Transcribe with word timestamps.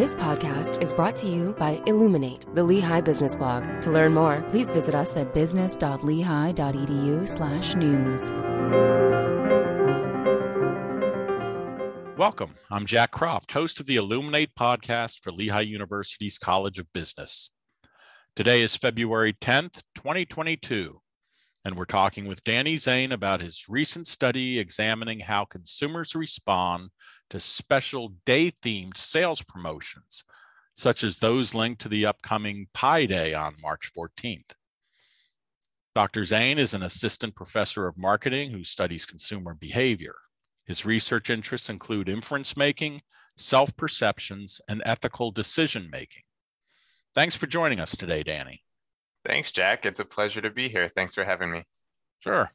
This 0.00 0.16
podcast 0.16 0.82
is 0.82 0.94
brought 0.94 1.14
to 1.16 1.26
you 1.26 1.54
by 1.58 1.82
Illuminate, 1.84 2.46
the 2.54 2.64
Lehigh 2.64 3.02
Business 3.02 3.36
Blog. 3.36 3.82
To 3.82 3.90
learn 3.90 4.14
more, 4.14 4.40
please 4.48 4.70
visit 4.70 4.94
us 4.94 5.14
at 5.18 5.34
business.lehigh.edu/news. 5.34 8.30
Welcome. 12.16 12.54
I'm 12.70 12.86
Jack 12.86 13.10
Croft, 13.10 13.52
host 13.52 13.78
of 13.78 13.84
the 13.84 13.96
Illuminate 13.96 14.54
podcast 14.58 15.22
for 15.22 15.32
Lehigh 15.32 15.60
University's 15.60 16.38
College 16.38 16.78
of 16.78 16.90
Business. 16.94 17.50
Today 18.34 18.62
is 18.62 18.76
February 18.76 19.34
10th, 19.34 19.82
2022, 19.96 21.02
and 21.66 21.76
we're 21.76 21.84
talking 21.84 22.24
with 22.24 22.42
Danny 22.44 22.78
Zane 22.78 23.12
about 23.12 23.42
his 23.42 23.66
recent 23.68 24.06
study 24.06 24.58
examining 24.58 25.20
how 25.20 25.44
consumers 25.44 26.14
respond 26.14 26.88
to 27.30 27.40
special 27.40 28.12
day 28.26 28.52
themed 28.62 28.96
sales 28.96 29.42
promotions, 29.42 30.24
such 30.74 31.02
as 31.02 31.18
those 31.18 31.54
linked 31.54 31.80
to 31.82 31.88
the 31.88 32.06
upcoming 32.06 32.68
Pi 32.74 33.06
Day 33.06 33.34
on 33.34 33.54
March 33.62 33.90
14th. 33.96 34.52
Dr. 35.94 36.24
Zane 36.24 36.58
is 36.58 36.74
an 36.74 36.82
assistant 36.82 37.34
professor 37.34 37.86
of 37.88 37.98
marketing 37.98 38.50
who 38.50 38.62
studies 38.62 39.06
consumer 39.06 39.54
behavior. 39.54 40.14
His 40.66 40.86
research 40.86 41.30
interests 41.30 41.68
include 41.68 42.08
inference 42.08 42.56
making, 42.56 43.02
self 43.36 43.76
perceptions, 43.76 44.60
and 44.68 44.82
ethical 44.84 45.32
decision 45.32 45.88
making. 45.90 46.22
Thanks 47.14 47.34
for 47.34 47.48
joining 47.48 47.80
us 47.80 47.96
today, 47.96 48.22
Danny. 48.22 48.62
Thanks, 49.26 49.50
Jack. 49.50 49.84
It's 49.84 50.00
a 50.00 50.04
pleasure 50.04 50.40
to 50.40 50.50
be 50.50 50.68
here. 50.68 50.90
Thanks 50.94 51.14
for 51.14 51.24
having 51.24 51.50
me. 51.50 51.64
Sure. 52.20 52.50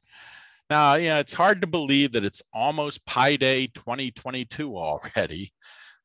Now, 0.69 0.95
yeah, 0.95 1.19
it's 1.19 1.33
hard 1.33 1.61
to 1.61 1.67
believe 1.67 2.13
that 2.13 2.25
it's 2.25 2.41
almost 2.51 3.05
Pi 3.05 3.35
Day 3.35 3.67
2022 3.67 4.75
already. 4.75 5.51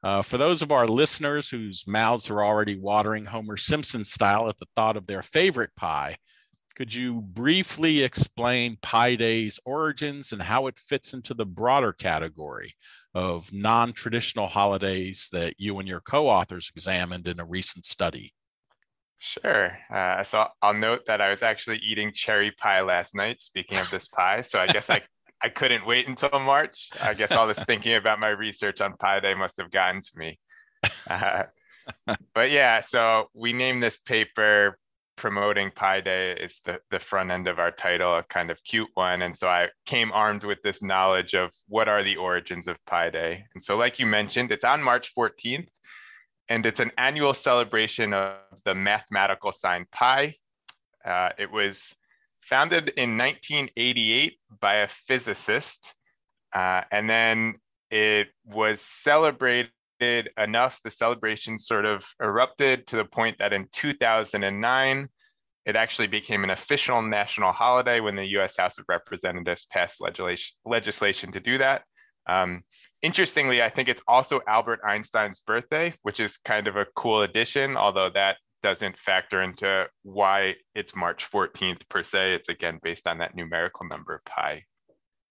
Uh, 0.02 0.22
for 0.22 0.38
those 0.38 0.62
of 0.62 0.72
our 0.72 0.86
listeners 0.86 1.50
whose 1.50 1.86
mouths 1.86 2.30
are 2.30 2.42
already 2.42 2.78
watering 2.78 3.26
Homer 3.26 3.56
Simpson 3.56 4.04
style 4.04 4.48
at 4.48 4.58
the 4.58 4.66
thought 4.74 4.96
of 4.96 5.06
their 5.06 5.22
favorite 5.22 5.70
pie, 5.76 6.16
could 6.74 6.94
you 6.94 7.20
briefly 7.20 8.02
explain 8.02 8.78
Pi 8.80 9.14
Day's 9.14 9.58
origins 9.64 10.32
and 10.32 10.40
how 10.40 10.66
it 10.66 10.78
fits 10.78 11.12
into 11.12 11.34
the 11.34 11.44
broader 11.44 11.92
category 11.92 12.72
of 13.14 13.52
non 13.52 13.92
traditional 13.92 14.46
holidays 14.46 15.28
that 15.32 15.54
you 15.58 15.78
and 15.78 15.88
your 15.88 16.00
co 16.00 16.28
authors 16.28 16.70
examined 16.74 17.28
in 17.28 17.40
a 17.40 17.44
recent 17.44 17.84
study? 17.84 18.32
Sure. 19.22 19.76
Uh, 19.92 20.22
so 20.24 20.46
I'll 20.62 20.72
note 20.74 21.04
that 21.06 21.20
I 21.20 21.28
was 21.28 21.42
actually 21.42 21.76
eating 21.78 22.10
cherry 22.12 22.52
pie 22.52 22.80
last 22.80 23.14
night, 23.14 23.42
speaking 23.42 23.76
of 23.76 23.90
this 23.90 24.08
pie. 24.08 24.40
So 24.40 24.58
I 24.58 24.66
guess 24.66 24.88
I, 24.88 25.02
I 25.42 25.50
couldn't 25.50 25.86
wait 25.86 26.08
until 26.08 26.38
March. 26.38 26.88
I 27.02 27.12
guess 27.12 27.30
all 27.30 27.46
this 27.46 27.62
thinking 27.66 27.94
about 27.94 28.22
my 28.22 28.30
research 28.30 28.80
on 28.80 28.96
Pi 28.96 29.20
Day 29.20 29.34
must 29.34 29.58
have 29.58 29.70
gotten 29.70 30.00
to 30.00 30.10
me. 30.16 30.38
Uh, 31.08 31.44
but 32.34 32.50
yeah, 32.50 32.80
so 32.80 33.26
we 33.34 33.52
named 33.52 33.82
this 33.82 33.98
paper 33.98 34.78
promoting 35.16 35.70
Pi 35.70 36.00
Day 36.00 36.32
is 36.32 36.60
the, 36.64 36.80
the 36.90 36.98
front 36.98 37.30
end 37.30 37.46
of 37.46 37.58
our 37.58 37.70
title, 37.70 38.16
a 38.16 38.22
kind 38.22 38.50
of 38.50 38.64
cute 38.64 38.88
one. 38.94 39.20
And 39.20 39.36
so 39.36 39.48
I 39.48 39.68
came 39.84 40.10
armed 40.12 40.44
with 40.44 40.62
this 40.62 40.82
knowledge 40.82 41.34
of 41.34 41.50
what 41.68 41.88
are 41.88 42.02
the 42.02 42.16
origins 42.16 42.66
of 42.66 42.82
Pi 42.86 43.10
Day. 43.10 43.44
And 43.54 43.62
so, 43.62 43.76
like 43.76 43.98
you 43.98 44.06
mentioned, 44.06 44.50
it's 44.50 44.64
on 44.64 44.82
March 44.82 45.12
14th, 45.14 45.68
and 46.50 46.66
it's 46.66 46.80
an 46.80 46.90
annual 46.98 47.32
celebration 47.32 48.12
of 48.12 48.34
the 48.64 48.74
mathematical 48.74 49.52
sign 49.52 49.86
pi. 49.92 50.34
Uh, 51.04 51.30
it 51.38 51.50
was 51.50 51.94
founded 52.40 52.88
in 52.96 53.16
1988 53.16 54.36
by 54.60 54.74
a 54.74 54.88
physicist, 54.88 55.94
uh, 56.52 56.82
and 56.90 57.08
then 57.08 57.54
it 57.90 58.28
was 58.44 58.80
celebrated 58.80 59.70
enough, 60.36 60.80
the 60.82 60.90
celebration 60.90 61.56
sort 61.56 61.84
of 61.84 62.04
erupted 62.20 62.86
to 62.88 62.96
the 62.96 63.04
point 63.04 63.38
that 63.38 63.52
in 63.52 63.68
2009, 63.72 65.08
it 65.66 65.76
actually 65.76 66.08
became 66.08 66.42
an 66.42 66.50
official 66.50 67.00
national 67.00 67.52
holiday 67.52 68.00
when 68.00 68.16
the 68.16 68.26
US 68.38 68.56
House 68.56 68.76
of 68.78 68.86
Representatives 68.88 69.66
passed 69.70 70.00
legislation, 70.00 70.56
legislation 70.64 71.30
to 71.32 71.40
do 71.40 71.58
that. 71.58 71.84
Um, 72.26 72.62
interestingly, 73.02 73.62
I 73.62 73.68
think 73.68 73.88
it's 73.88 74.02
also 74.06 74.40
Albert 74.46 74.80
Einstein's 74.84 75.40
birthday, 75.40 75.94
which 76.02 76.20
is 76.20 76.36
kind 76.38 76.66
of 76.66 76.76
a 76.76 76.86
cool 76.96 77.22
addition, 77.22 77.76
although 77.76 78.10
that 78.10 78.36
doesn't 78.62 78.98
factor 78.98 79.42
into 79.42 79.86
why 80.02 80.54
it's 80.74 80.94
March 80.94 81.30
14th 81.30 81.88
per 81.88 82.02
se. 82.02 82.34
It's 82.34 82.48
again 82.48 82.78
based 82.82 83.06
on 83.06 83.18
that 83.18 83.34
numerical 83.34 83.86
number 83.86 84.20
pi. 84.26 84.64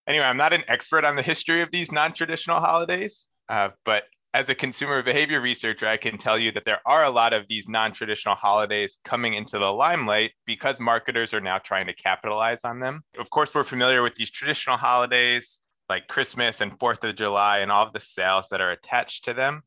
Anyway, 0.08 0.26
I'm 0.26 0.38
not 0.38 0.54
an 0.54 0.64
expert 0.68 1.06
on 1.06 1.16
the 1.16 1.22
history 1.22 1.62
of 1.62 1.70
these 1.72 1.92
non 1.92 2.14
traditional 2.14 2.60
holidays, 2.60 3.28
uh, 3.48 3.70
but 3.86 4.06
as 4.34 4.50
a 4.50 4.56
consumer 4.56 5.02
behavior 5.02 5.42
researcher, 5.42 5.88
I 5.88 5.98
can 5.98 6.18
tell 6.18 6.38
you 6.38 6.52
that 6.52 6.64
there 6.64 6.82
are 6.86 7.04
a 7.04 7.10
lot 7.10 7.34
of 7.34 7.46
these 7.48 7.68
non 7.68 7.94
traditional 7.94 8.36
holidays 8.36 8.98
coming 9.04 9.34
into 9.34 9.60
the 9.60 9.72
limelight 9.72 10.32
because 10.46 10.80
marketers 10.80 11.34
are 11.34 11.42
now 11.42 11.58
trying 11.58 11.88
to 11.88 11.94
capitalize 11.94 12.62
on 12.64 12.80
them. 12.80 13.02
Of 13.20 13.30
course, 13.30 13.54
we're 13.54 13.64
familiar 13.64 14.02
with 14.02 14.16
these 14.16 14.32
traditional 14.32 14.78
holidays 14.78 15.60
like 15.90 16.08
Christmas 16.08 16.62
and 16.62 16.80
Fourth 16.80 17.04
of 17.04 17.16
July 17.16 17.60
and 17.60 17.72
all 17.72 17.88
of 17.88 17.94
the 17.94 18.00
sales 18.00 18.48
that 18.50 18.62
are 18.62 18.72
attached 18.72 19.26
to 19.26 19.34
them. 19.34 19.64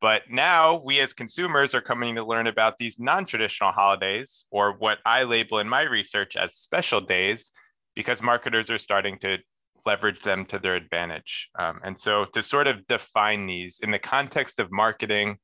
But 0.00 0.22
now 0.30 0.82
we 0.84 1.00
as 1.00 1.12
consumers 1.12 1.74
are 1.74 1.80
coming 1.80 2.14
to 2.16 2.24
learn 2.24 2.46
about 2.46 2.78
these 2.78 2.98
non 2.98 3.24
traditional 3.24 3.70
holidays, 3.70 4.44
or 4.50 4.76
what 4.76 4.98
I 5.06 5.22
label 5.22 5.58
in 5.60 5.68
my 5.68 5.82
research 5.82 6.36
as 6.36 6.56
special 6.56 7.00
days, 7.00 7.52
because 7.94 8.20
marketers 8.20 8.68
are 8.70 8.78
starting 8.78 9.18
to 9.20 9.38
leverage 9.86 10.20
them 10.22 10.44
to 10.46 10.58
their 10.58 10.74
advantage. 10.74 11.48
Um, 11.58 11.80
and 11.84 11.98
so, 11.98 12.26
to 12.34 12.42
sort 12.42 12.66
of 12.66 12.86
define 12.88 13.46
these 13.46 13.78
in 13.80 13.92
the 13.92 13.98
context 13.98 14.58
of 14.58 14.72
marketing, 14.72 15.36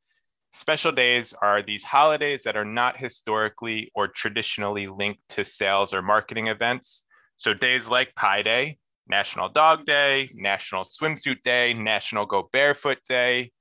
special 0.52 0.90
days 0.90 1.34
are 1.40 1.62
these 1.62 1.84
holidays 1.84 2.42
that 2.44 2.56
are 2.56 2.64
not 2.64 2.96
historically 2.96 3.92
or 3.94 4.08
traditionally 4.08 4.88
linked 4.88 5.20
to 5.30 5.44
sales 5.44 5.94
or 5.94 6.02
marketing 6.02 6.48
events. 6.48 7.04
So, 7.36 7.54
days 7.54 7.86
like 7.86 8.14
Pi 8.16 8.42
Day, 8.42 8.78
National 9.08 9.48
Dog 9.48 9.84
Day, 9.84 10.30
National 10.34 10.84
Swimsuit 10.84 11.42
Day, 11.44 11.74
National 11.74 12.26
Go 12.26 12.48
Barefoot 12.52 12.98
Day. 13.08 13.52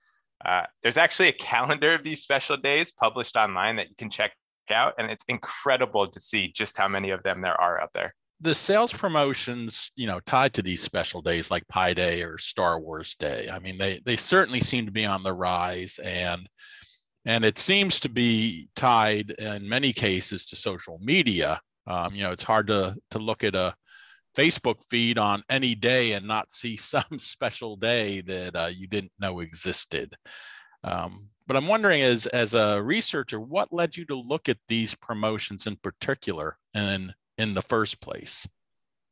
Uh, 0.43 0.63
there's 0.83 0.97
actually 0.97 1.29
a 1.29 1.33
calendar 1.33 1.93
of 1.93 2.03
these 2.03 2.21
special 2.21 2.57
days 2.57 2.91
published 2.91 3.35
online 3.35 3.77
that 3.77 3.89
you 3.89 3.95
can 3.97 4.09
check 4.09 4.33
out, 4.69 4.93
and 4.97 5.09
it's 5.09 5.23
incredible 5.27 6.07
to 6.07 6.19
see 6.19 6.51
just 6.53 6.77
how 6.77 6.87
many 6.87 7.09
of 7.09 7.23
them 7.23 7.41
there 7.41 7.59
are 7.59 7.81
out 7.81 7.91
there. 7.93 8.13
The 8.39 8.53
sales 8.53 8.93
promotions, 8.93 9.91
you 9.95 10.05
know, 10.05 10.19
tied 10.19 10.53
to 10.55 10.61
these 10.61 10.83
special 10.83 11.23
days 11.23 11.49
like 11.49 11.67
Pi 11.67 11.93
Day 11.95 12.21
or 12.21 12.37
Star 12.37 12.79
Wars 12.79 13.15
Day, 13.15 13.47
I 13.51 13.57
mean, 13.59 13.79
they 13.79 13.99
they 14.05 14.15
certainly 14.15 14.59
seem 14.59 14.85
to 14.85 14.91
be 14.91 15.05
on 15.05 15.23
the 15.23 15.33
rise, 15.33 15.99
and 16.03 16.47
and 17.25 17.43
it 17.43 17.57
seems 17.57 17.99
to 18.01 18.09
be 18.09 18.69
tied 18.75 19.31
in 19.31 19.67
many 19.67 19.91
cases 19.91 20.45
to 20.47 20.55
social 20.55 20.99
media. 21.01 21.59
Um, 21.87 22.13
you 22.13 22.23
know, 22.23 22.31
it's 22.31 22.43
hard 22.43 22.67
to 22.67 22.95
to 23.11 23.17
look 23.19 23.43
at 23.43 23.55
a 23.55 23.73
Facebook 24.37 24.85
feed 24.87 25.17
on 25.17 25.43
any 25.49 25.73
day 25.73 26.13
and 26.13 26.27
not 26.27 26.51
see 26.51 26.77
some 26.77 27.17
special 27.17 27.75
day 27.75 28.21
that 28.21 28.55
uh, 28.55 28.69
you 28.71 28.87
didn't 28.87 29.13
know 29.19 29.39
existed. 29.39 30.15
Um, 30.83 31.29
but 31.47 31.57
I'm 31.57 31.67
wondering, 31.67 32.01
as 32.01 32.27
as 32.27 32.53
a 32.53 32.81
researcher, 32.81 33.39
what 33.39 33.73
led 33.73 33.97
you 33.97 34.05
to 34.05 34.15
look 34.15 34.47
at 34.49 34.57
these 34.67 34.93
promotions 34.93 35.65
in 35.65 35.77
particular, 35.77 36.57
and 36.73 37.15
in 37.37 37.53
the 37.53 37.61
first 37.61 38.01
place? 38.01 38.47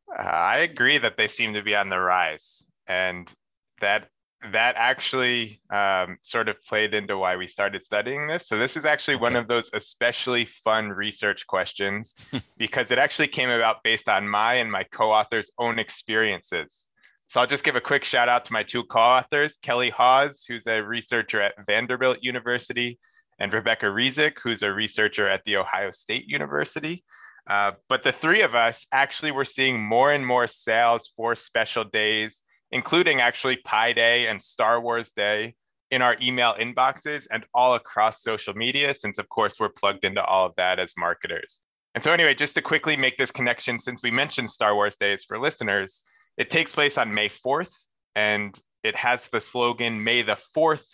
Uh, 0.10 0.22
I 0.22 0.58
agree 0.58 0.98
that 0.98 1.18
they 1.18 1.28
seem 1.28 1.54
to 1.54 1.64
be 1.64 1.76
on 1.76 1.90
the 1.90 2.00
rise, 2.00 2.64
and 2.88 3.32
that 3.80 4.10
that 4.52 4.76
actually 4.78 5.62
um, 5.72 6.18
sort 6.22 6.50
of 6.50 6.62
played 6.64 6.94
into 6.94 7.18
why 7.18 7.36
we 7.36 7.48
started 7.48 7.86
studying 7.86 8.28
this. 8.28 8.48
So 8.48 8.58
this 8.58 8.78
is 8.78 8.86
actually 8.86 9.16
okay. 9.16 9.24
one 9.24 9.36
of 9.36 9.48
those 9.48 9.70
especially 9.74 10.46
fun 10.46 10.90
research 10.90 11.48
questions 11.48 12.14
because 12.58 12.92
it 12.92 12.98
actually 12.98 13.28
came 13.28 13.50
about 13.50 13.84
based 13.84 14.10
on 14.10 14.28
my 14.28 14.56
and 14.56 14.72
my 14.72 14.84
co-authors' 14.84 15.52
own 15.58 15.80
experiences. 15.80 16.88
So 17.28 17.42
I'll 17.42 17.48
just 17.48 17.64
give 17.64 17.76
a 17.76 17.82
quick 17.82 18.04
shout 18.04 18.30
out 18.30 18.46
to 18.46 18.54
my 18.54 18.64
two 18.64 18.84
co-authors, 18.84 19.58
Kelly 19.62 19.90
Haws, 19.90 20.46
who's 20.48 20.68
a 20.68 20.82
researcher 20.82 21.42
at 21.42 21.54
Vanderbilt 21.66 22.20
University, 22.22 23.00
and 23.40 23.52
Rebecca 23.54 23.88
Reczek, 23.88 24.38
who's 24.44 24.64
a 24.64 24.72
researcher 24.72 25.28
at 25.28 25.44
The 25.46 25.58
Ohio 25.58 25.92
State 25.92 26.28
University. 26.28 27.04
Uh, 27.48 27.74
but 27.90 28.04
the 28.04 28.12
three 28.12 28.42
of 28.42 28.56
us 28.56 28.88
actually 28.92 29.32
were 29.32 29.46
seeing 29.46 29.82
more 29.82 30.12
and 30.12 30.26
more 30.26 30.48
sales 30.48 31.12
for 31.16 31.36
special 31.36 31.84
days 31.84 32.42
including 32.72 33.22
actually 33.22 33.58
Pi 33.58 33.94
Day 33.94 34.28
and 34.28 34.42
Star 34.42 34.80
Wars 34.80 35.12
Day 35.12 35.56
in 35.92 36.02
our 36.02 36.18
email 36.22 36.56
inboxes 36.60 37.28
and 37.32 37.46
all 37.54 37.76
across 37.76 38.22
social 38.22 38.54
media, 38.54 38.94
since 38.94 39.18
of 39.18 39.30
course 39.30 39.56
we're 39.60 39.70
plugged 39.70 40.04
into 40.04 40.24
all 40.24 40.46
of 40.46 40.54
that 40.58 40.80
as 40.80 40.94
marketers. 40.98 41.62
And 41.94 42.04
so, 42.04 42.12
anyway, 42.12 42.36
just 42.36 42.56
to 42.56 42.62
quickly 42.62 42.98
make 42.98 43.18
this 43.18 43.32
connection, 43.32 43.80
since 43.80 44.02
we 44.04 44.12
mentioned 44.12 44.52
Star 44.52 44.76
Wars 44.76 44.98
Days 44.98 45.24
for 45.24 45.40
listeners, 45.40 46.04
it 46.38 46.52
takes 46.52 46.74
place 46.74 46.98
on 46.98 47.14
May 47.14 47.30
4th 47.30 47.72
and 48.16 48.60
it 48.84 48.96
has 48.98 49.30
the 49.30 49.40
slogan, 49.40 50.04
May 50.04 50.22
the 50.22 50.38
4th 50.56 50.86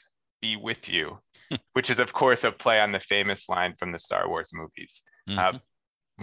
be 0.42 0.56
with 0.56 0.88
you, 0.88 1.20
which 1.74 1.90
is, 1.90 2.00
of 2.00 2.14
course, 2.14 2.44
a 2.44 2.52
play 2.52 2.80
on 2.80 2.92
the 2.92 3.00
famous 3.00 3.50
line 3.50 3.74
from 3.80 3.92
the 3.92 4.00
Star 4.00 4.30
Wars 4.30 4.52
movies. 4.54 5.02
Mm-hmm. 5.28 5.58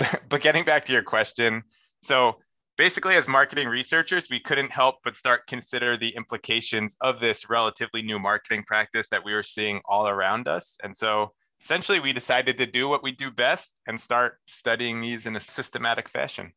Uh, 0.01 0.09
but 0.29 0.41
getting 0.41 0.65
back 0.65 0.85
to 0.85 0.93
your 0.93 1.03
question, 1.03 1.65
so 2.03 2.37
basically, 2.79 3.17
as 3.17 3.29
marketing 3.29 3.69
researchers, 3.69 4.29
we 4.31 4.41
couldn't 4.41 4.71
help 4.71 4.97
but 5.05 5.17
start 5.17 5.47
consider 5.47 5.99
the 5.99 6.11
implications 6.11 6.97
of 7.03 7.21
this 7.21 7.51
relatively 7.51 8.01
new 8.01 8.19
marketing 8.19 8.63
practice 8.65 9.09
that 9.11 9.25
we 9.25 9.35
were 9.35 9.43
seeing 9.43 9.83
all 9.85 10.09
around 10.09 10.49
us. 10.49 10.79
And 10.83 10.97
so 10.97 11.33
essentially 11.63 12.01
we 12.01 12.13
decided 12.13 12.57
to 12.59 12.67
do 12.67 12.89
what 12.89 13.03
we 13.03 13.13
do 13.13 13.31
best 13.31 13.75
and 13.87 14.01
start 14.01 14.39
studying 14.47 15.01
these 15.01 15.27
in 15.27 15.37
a 15.37 15.41
systematic 15.41 16.09
fashion. 16.09 16.53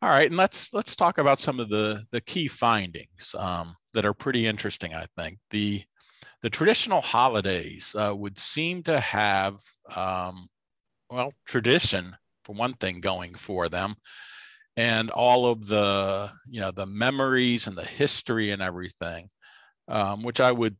All 0.00 0.10
right, 0.10 0.28
and 0.28 0.36
let's 0.36 0.72
let's 0.72 0.94
talk 0.94 1.18
about 1.18 1.40
some 1.40 1.58
of 1.58 1.68
the 1.70 2.06
the 2.12 2.20
key 2.20 2.46
findings 2.46 3.34
um, 3.36 3.74
that 3.94 4.06
are 4.06 4.14
pretty 4.14 4.46
interesting. 4.46 4.94
I 4.94 5.06
think 5.16 5.38
the 5.50 5.82
the 6.40 6.50
traditional 6.50 7.00
holidays 7.00 7.96
uh, 7.98 8.14
would 8.14 8.38
seem 8.38 8.84
to 8.84 9.00
have 9.00 9.56
um, 9.96 10.46
well 11.10 11.32
tradition 11.46 12.16
for 12.44 12.54
one 12.54 12.74
thing 12.74 13.00
going 13.00 13.34
for 13.34 13.68
them 13.68 13.96
and 14.78 15.10
all 15.10 15.46
of 15.46 15.66
the 15.66 16.30
you 16.48 16.60
know 16.60 16.70
the 16.70 16.86
memories 16.86 17.66
and 17.66 17.76
the 17.76 17.84
history 17.84 18.50
and 18.50 18.62
everything 18.62 19.28
um, 19.88 20.22
which 20.22 20.40
i 20.40 20.52
would 20.52 20.76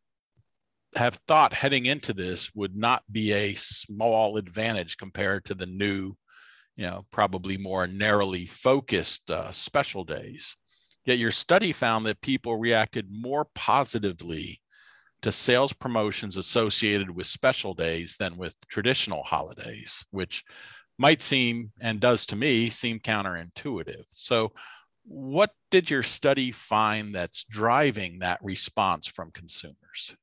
have 0.97 1.19
thought 1.29 1.53
heading 1.53 1.87
into 1.87 2.13
this 2.13 2.51
would 2.55 2.75
not 2.75 3.03
be 3.11 3.33
a 3.33 3.55
small 3.55 4.37
advantage 4.37 4.97
compared 4.97 5.45
to 5.45 5.55
the 5.55 5.67
new 5.67 6.15
you 6.77 6.87
know 6.87 7.05
probably 7.11 7.59
more 7.59 7.87
narrowly 7.87 8.47
focused 8.47 9.31
uh, 9.31 9.51
special 9.51 10.05
days. 10.05 10.57
Yet 11.05 11.19
your 11.19 11.31
study 11.31 11.73
found 11.73 12.07
that 12.07 12.21
people 12.21 12.57
reacted 12.59 13.09
more 13.11 13.47
positively 13.55 14.61
to 15.23 15.33
sales 15.33 15.73
promotions 15.73 16.37
associated 16.37 17.11
with 17.11 17.27
special 17.27 17.75
days 17.75 18.17
than 18.19 18.37
with 18.37 18.55
traditional 18.69 19.25
holidays 19.25 20.05
which 20.11 20.45
might 20.99 21.23
seem 21.23 21.73
and 21.81 22.01
does 22.01 22.27
to 22.27 22.37
me 22.37 22.71
seem 22.71 22.99
counterintuitive. 22.99 24.05
So, 24.09 24.53
what 25.05 25.53
did 25.71 25.91
your 25.91 26.03
study 26.03 26.53
find 26.53 27.15
that's 27.15 27.45
driving 27.45 28.19
that 28.19 28.39
response 28.43 29.07
from 29.07 29.31
consumers? 29.31 30.15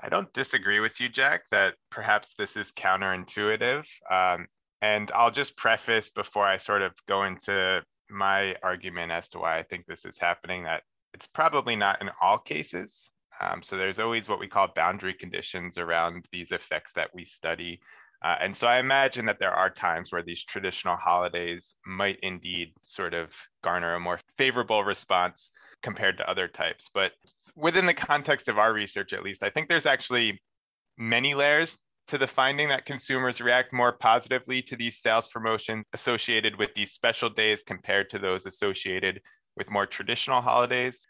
I 0.00 0.10
don't 0.10 0.30
disagree 0.34 0.80
with 0.80 1.00
you, 1.00 1.08
Jack, 1.08 1.44
that 1.50 1.74
perhaps 1.90 2.34
this 2.36 2.56
is 2.56 2.70
counterintuitive. 2.72 3.84
Um, 4.10 4.46
and 4.82 5.10
I'll 5.14 5.30
just 5.30 5.56
preface 5.56 6.10
before 6.10 6.44
I 6.44 6.58
sort 6.58 6.82
of 6.82 6.92
go 7.08 7.24
into 7.24 7.82
my 8.10 8.54
argument 8.62 9.12
as 9.12 9.30
to 9.30 9.38
why 9.38 9.56
I 9.56 9.62
think 9.62 9.86
this 9.86 10.04
is 10.04 10.18
happening 10.18 10.64
that 10.64 10.82
it's 11.14 11.26
probably 11.26 11.74
not 11.74 12.02
in 12.02 12.10
all 12.20 12.36
cases. 12.36 13.10
Um, 13.40 13.62
so 13.62 13.76
there's 13.76 13.98
always 13.98 14.28
what 14.28 14.40
we 14.40 14.46
call 14.46 14.68
boundary 14.74 15.14
conditions 15.14 15.78
around 15.78 16.26
these 16.30 16.52
effects 16.52 16.92
that 16.92 17.10
we 17.14 17.24
study. 17.24 17.80
Uh, 18.24 18.36
and 18.40 18.56
so 18.56 18.66
I 18.66 18.78
imagine 18.78 19.26
that 19.26 19.38
there 19.38 19.52
are 19.52 19.68
times 19.68 20.10
where 20.10 20.22
these 20.22 20.42
traditional 20.42 20.96
holidays 20.96 21.76
might 21.84 22.18
indeed 22.22 22.72
sort 22.80 23.12
of 23.12 23.36
garner 23.62 23.94
a 23.94 24.00
more 24.00 24.18
favorable 24.38 24.82
response 24.82 25.50
compared 25.82 26.16
to 26.16 26.28
other 26.28 26.48
types. 26.48 26.88
But 26.94 27.12
within 27.54 27.84
the 27.84 27.92
context 27.92 28.48
of 28.48 28.58
our 28.58 28.72
research, 28.72 29.12
at 29.12 29.22
least, 29.22 29.42
I 29.42 29.50
think 29.50 29.68
there's 29.68 29.84
actually 29.84 30.40
many 30.96 31.34
layers 31.34 31.76
to 32.08 32.16
the 32.16 32.26
finding 32.26 32.68
that 32.68 32.86
consumers 32.86 33.42
react 33.42 33.74
more 33.74 33.92
positively 33.92 34.62
to 34.62 34.76
these 34.76 35.00
sales 35.02 35.28
promotions 35.28 35.84
associated 35.92 36.58
with 36.58 36.72
these 36.74 36.92
special 36.92 37.28
days 37.28 37.62
compared 37.62 38.08
to 38.08 38.18
those 38.18 38.46
associated 38.46 39.20
with 39.54 39.70
more 39.70 39.86
traditional 39.86 40.40
holidays. 40.40 41.06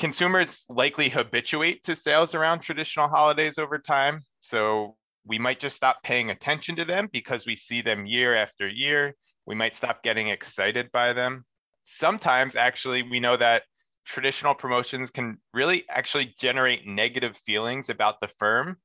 Consumers 0.00 0.64
likely 0.68 1.08
habituate 1.08 1.84
to 1.84 1.94
sales 1.94 2.34
around 2.34 2.60
traditional 2.60 3.06
holidays 3.06 3.58
over 3.58 3.78
time. 3.78 4.22
So 4.42 4.96
we 5.28 5.38
might 5.38 5.60
just 5.60 5.76
stop 5.76 6.02
paying 6.02 6.30
attention 6.30 6.74
to 6.76 6.84
them 6.84 7.08
because 7.12 7.46
we 7.46 7.54
see 7.54 7.82
them 7.82 8.06
year 8.06 8.34
after 8.34 8.66
year. 8.66 9.14
We 9.46 9.54
might 9.54 9.76
stop 9.76 10.02
getting 10.02 10.28
excited 10.28 10.90
by 10.90 11.12
them. 11.12 11.44
Sometimes, 11.84 12.56
actually, 12.56 13.02
we 13.02 13.20
know 13.20 13.36
that 13.36 13.62
traditional 14.06 14.54
promotions 14.54 15.10
can 15.10 15.38
really 15.52 15.84
actually 15.88 16.34
generate 16.40 16.86
negative 16.86 17.36
feelings 17.44 17.90
about 17.90 18.20
the 18.20 18.28
firm 18.38 18.78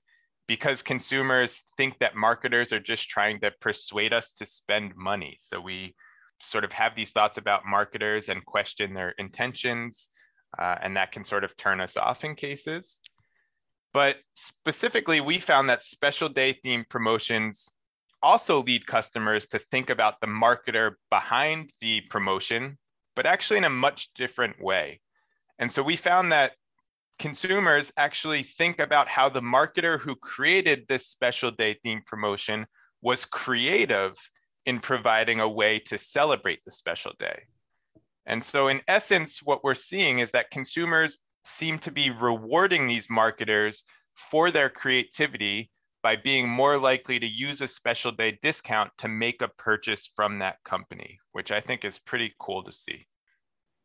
because 0.48 0.82
consumers 0.82 1.62
think 1.78 1.98
that 2.00 2.16
marketers 2.16 2.74
are 2.74 2.80
just 2.80 3.10
trying 3.10 3.40
to 3.40 3.52
persuade 3.62 4.12
us 4.12 4.34
to 4.34 4.46
spend 4.46 4.94
money. 4.98 5.38
So 5.42 5.62
we 5.62 5.96
sort 6.42 6.66
of 6.66 6.74
have 6.74 6.96
these 6.96 7.12
thoughts 7.12 7.38
about 7.38 7.66
marketers 7.66 8.28
and 8.28 8.46
question 8.46 8.94
their 8.94 9.12
intentions, 9.18 10.10
uh, 10.60 10.76
and 10.82 10.98
that 10.98 11.14
can 11.14 11.24
sort 11.24 11.46
of 11.46 11.56
turn 11.56 11.80
us 11.80 11.96
off 11.96 12.26
in 12.26 12.36
cases. 12.36 13.00
But 13.94 14.18
specifically, 14.34 15.22
we 15.22 15.40
found 15.40 15.70
that 15.70 15.84
special 15.84 16.28
day 16.28 16.58
themed 16.66 16.90
promotions 16.90 17.70
also 18.24 18.64
lead 18.64 18.88
customers 18.88 19.46
to 19.48 19.60
think 19.60 19.90
about 19.90 20.20
the 20.20 20.28
marketer 20.28 20.94
behind 21.12 21.72
the 21.82 22.02
promotion, 22.10 22.78
but 23.16 23.26
actually 23.26 23.58
in 23.58 23.66
a 23.66 23.70
much 23.70 24.10
different 24.16 24.62
way. 24.64 25.02
And 25.60 25.72
so 25.72 25.84
we 25.84 25.96
found 25.96 26.32
that 26.32 26.54
consumers 27.20 27.92
actually 27.96 28.44
think 28.44 28.80
about 28.80 29.08
how 29.08 29.30
the 29.30 29.42
marketer 29.42 30.00
who 30.00 30.16
created 30.16 30.86
this 30.88 31.08
special 31.08 31.52
day 31.52 31.78
themed 31.86 32.06
promotion 32.06 32.66
was 33.02 33.26
creative 33.26 34.16
in 34.66 34.80
providing 34.80 35.40
a 35.40 35.48
way 35.48 35.78
to 35.78 35.98
celebrate 35.98 36.64
the 36.66 36.72
special 36.72 37.12
day. 37.20 37.44
And 38.26 38.42
so, 38.42 38.70
in 38.70 38.82
essence, 38.88 39.44
what 39.44 39.64
we're 39.64 39.76
seeing 39.76 40.20
is 40.20 40.32
that 40.32 40.50
consumers 40.50 41.18
seem 41.46 41.80
to 41.80 41.92
be 41.92 42.10
rewarding 42.10 42.88
these 42.88 43.10
marketers 43.10 43.84
for 44.16 44.52
their 44.52 44.70
creativity 44.70 45.70
by 46.02 46.16
being 46.18 46.48
more 46.48 46.78
likely 46.78 47.18
to 47.20 47.26
use 47.26 47.62
a 47.62 47.68
special 47.68 48.12
day 48.12 48.38
discount 48.42 48.92
to 48.98 49.08
make 49.08 49.42
a 49.42 49.48
purchase 49.58 50.12
from 50.16 50.40
that 50.40 50.58
company, 50.66 51.20
which 51.32 51.52
I 51.52 51.62
think 51.62 51.86
is 51.86 51.98
pretty 51.98 52.34
cool 52.40 52.64
to 52.64 52.72
see. 52.72 53.08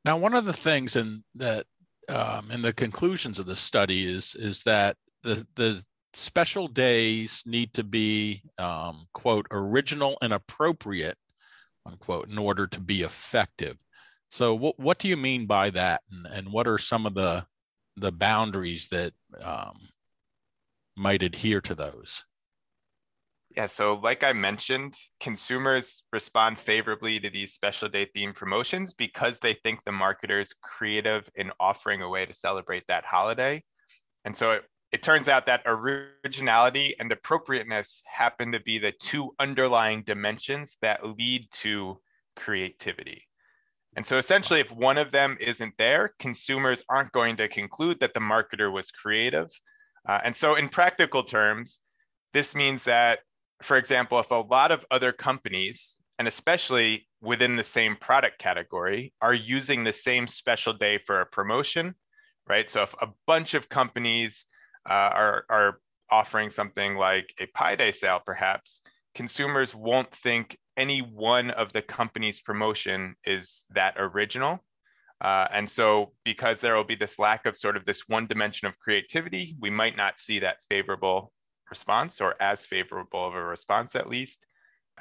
Now, 0.05 0.17
one 0.17 0.35
of 0.35 0.45
the 0.45 0.53
things 0.53 0.97
in 0.97 1.23
that 1.37 1.67
um, 2.09 2.51
in 2.51 2.63
the 2.63 2.73
conclusions 2.73 3.39
of 3.39 3.47
the 3.47 3.57
study 3.57 4.11
is 4.11 4.35
is 4.35 4.63
that 4.63 4.97
the 5.23 5.47
the 5.55 5.83
special 6.15 6.67
days 6.67 7.43
need 7.47 7.73
to 7.75 7.85
be 7.85 8.43
um, 8.59 9.07
quote 9.13 9.47
original 9.51 10.17
and 10.23 10.33
appropriate 10.33 11.19
unquote 11.87 12.29
in 12.29 12.39
order 12.39 12.67
to 12.67 12.81
be 12.81 13.03
effective. 13.03 13.77
So 14.31 14.55
what, 14.55 14.79
what 14.79 14.99
do 14.99 15.09
you 15.09 15.17
mean 15.17 15.47
by 15.47 15.71
that? 15.71 16.03
And, 16.11 16.27
and 16.27 16.53
what 16.53 16.69
are 16.69 16.79
some 16.79 17.07
of 17.07 17.15
the, 17.15 17.47
the 17.97 18.13
boundaries 18.13 18.89
that 18.89 19.15
um, 19.41 19.89
might 20.97 21.23
adhere 21.23 21.61
to 21.63 21.75
those? 21.75 22.25
Yeah, 23.57 23.67
so 23.67 23.95
like 23.95 24.23
I 24.23 24.35
mentioned, 24.35 24.95
consumers 25.21 26.03
respond 26.13 26.61
favorably 26.61 27.19
to 27.21 27.31
these 27.31 27.53
special 27.53 27.89
day 27.89 28.07
theme 28.15 28.33
promotions 28.33 28.95
because 28.95 29.39
they 29.39 29.55
think 29.55 29.81
the 29.85 29.91
marketer 29.91 30.41
is 30.41 30.53
creative 30.63 31.29
in 31.35 31.51
offering 31.59 32.03
a 32.03 32.09
way 32.09 32.27
to 32.27 32.35
celebrate 32.35 32.85
that 32.89 33.05
holiday. 33.05 33.65
And 34.25 34.37
so 34.37 34.53
it, 34.53 34.65
it 34.93 35.03
turns 35.03 35.29
out 35.29 35.47
that 35.47 35.63
originality 35.67 36.95
and 37.01 37.11
appropriateness 37.11 38.03
happen 38.05 38.53
to 38.53 38.61
be 38.61 38.79
the 38.79 38.93
two 38.93 39.35
underlying 39.39 40.03
dimensions 40.03 40.77
that 40.83 41.05
lead 41.05 41.49
to 41.53 41.99
creativity. 42.37 43.28
And 43.99 44.07
so 44.07 44.17
essentially, 44.17 44.61
if 44.61 44.71
one 44.71 44.97
of 44.97 45.11
them 45.11 45.37
isn't 45.41 45.75
there, 45.77 46.15
consumers 46.21 46.85
aren't 46.89 47.11
going 47.11 47.37
to 47.39 47.49
conclude 47.49 47.99
that 47.99 48.15
the 48.15 48.21
marketer 48.21 48.73
was 48.73 48.93
creative. 48.93 49.51
Uh, 50.09 50.21
and 50.23 50.37
so, 50.37 50.55
in 50.55 50.69
practical 50.69 51.25
terms, 51.25 51.81
this 52.33 52.55
means 52.55 52.85
that, 52.85 53.19
for 53.61 53.77
example, 53.77 54.21
if 54.21 54.31
a 54.31 54.37
lot 54.37 54.71
of 54.71 54.87
other 54.93 55.11
companies, 55.11 55.97
and 56.17 56.29
especially 56.29 57.09
within 57.21 57.57
the 57.57 57.65
same 57.65 57.97
product 57.97 58.39
category, 58.39 59.13
are 59.21 59.35
using 59.35 59.83
the 59.83 59.93
same 59.93 60.29
special 60.29 60.73
day 60.73 61.01
for 61.05 61.21
a 61.21 61.27
promotion, 61.27 61.97
right? 62.49 62.71
So, 62.71 62.85
if 62.85 62.95
a 63.03 63.09
bunch 63.27 63.55
of 63.55 63.69
companies 63.69 64.47
uh, 64.89 65.11
are, 65.13 65.45
are 65.51 65.81
offering 66.09 66.51
something 66.51 66.95
like 66.95 67.35
a 67.41 67.47
Pi 67.47 67.75
Day 67.75 67.91
sale, 67.91 68.23
perhaps, 68.25 68.81
consumers 69.17 69.75
won't 69.75 70.15
think 70.15 70.57
any 70.79 71.01
one 71.01 71.51
of 71.51 71.73
the 71.73 71.83
company's 71.83 72.41
promotion 72.41 73.17
is 73.25 73.65
that 73.75 73.95
original. 73.99 74.65
Uh, 75.21 75.49
and 75.53 75.69
so, 75.69 76.13
because 76.25 76.61
there 76.61 76.77
will 76.77 76.85
be 76.85 76.95
this 76.95 77.19
lack 77.19 77.45
of 77.45 77.57
sort 77.57 77.77
of 77.77 77.85
this 77.85 78.05
one 78.07 78.27
dimension 78.27 78.69
of 78.69 78.79
creativity, 78.79 79.57
we 79.61 79.69
might 79.69 79.97
not 79.97 80.19
see 80.19 80.39
that 80.39 80.63
favorable 80.71 81.33
response 81.69 82.21
or 82.21 82.41
as 82.41 82.65
favorable 82.65 83.27
of 83.27 83.35
a 83.35 83.43
response, 83.43 83.97
at 83.97 84.09
least. 84.09 84.47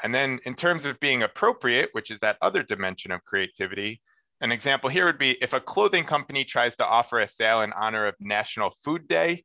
And 0.03 0.13
then, 0.13 0.39
in 0.45 0.55
terms 0.55 0.85
of 0.85 0.99
being 0.99 1.23
appropriate, 1.23 1.89
which 1.91 2.09
is 2.09 2.19
that 2.19 2.37
other 2.41 2.63
dimension 2.63 3.11
of 3.11 3.23
creativity, 3.25 4.01
an 4.41 4.51
example 4.51 4.89
here 4.89 5.05
would 5.05 5.17
be 5.19 5.37
if 5.41 5.53
a 5.53 5.59
clothing 5.59 6.03
company 6.03 6.43
tries 6.43 6.75
to 6.77 6.85
offer 6.85 7.19
a 7.19 7.27
sale 7.27 7.61
in 7.61 7.73
honor 7.73 8.07
of 8.07 8.15
National 8.19 8.71
Food 8.83 9.07
Day, 9.07 9.43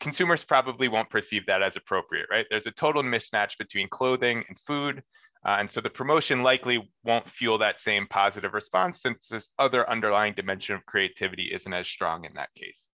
consumers 0.00 0.44
probably 0.44 0.88
won't 0.88 1.10
perceive 1.10 1.44
that 1.46 1.62
as 1.62 1.76
appropriate, 1.76 2.26
right? 2.30 2.46
There's 2.50 2.66
a 2.66 2.72
total 2.72 3.02
mismatch 3.02 3.58
between 3.58 3.88
clothing 3.88 4.44
and 4.48 4.58
food. 4.60 5.02
Uh, 5.44 5.56
and 5.60 5.70
so 5.70 5.80
the 5.80 5.90
promotion 5.90 6.42
likely 6.42 6.90
won't 7.04 7.28
fuel 7.28 7.58
that 7.58 7.80
same 7.80 8.06
positive 8.08 8.54
response 8.54 9.00
since 9.00 9.28
this 9.28 9.50
other 9.58 9.88
underlying 9.88 10.34
dimension 10.34 10.74
of 10.74 10.84
creativity 10.86 11.50
isn't 11.52 11.72
as 11.72 11.86
strong 11.86 12.24
in 12.24 12.34
that 12.34 12.52
case. 12.54 12.88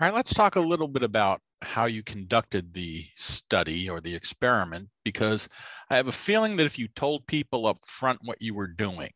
All 0.00 0.06
right, 0.06 0.14
let's 0.14 0.32
talk 0.32 0.56
a 0.56 0.60
little 0.60 0.86
bit 0.86 1.02
about 1.02 1.40
how 1.62 1.86
you 1.86 2.04
conducted 2.04 2.72
the 2.72 3.04
study 3.16 3.90
or 3.90 4.00
the 4.00 4.14
experiment, 4.14 4.88
because 5.04 5.48
I 5.90 5.96
have 5.96 6.06
a 6.06 6.12
feeling 6.12 6.56
that 6.56 6.66
if 6.66 6.78
you 6.78 6.86
told 6.86 7.26
people 7.26 7.66
up 7.66 7.78
front 7.84 8.20
what 8.22 8.40
you 8.40 8.54
were 8.54 8.68
doing, 8.68 9.10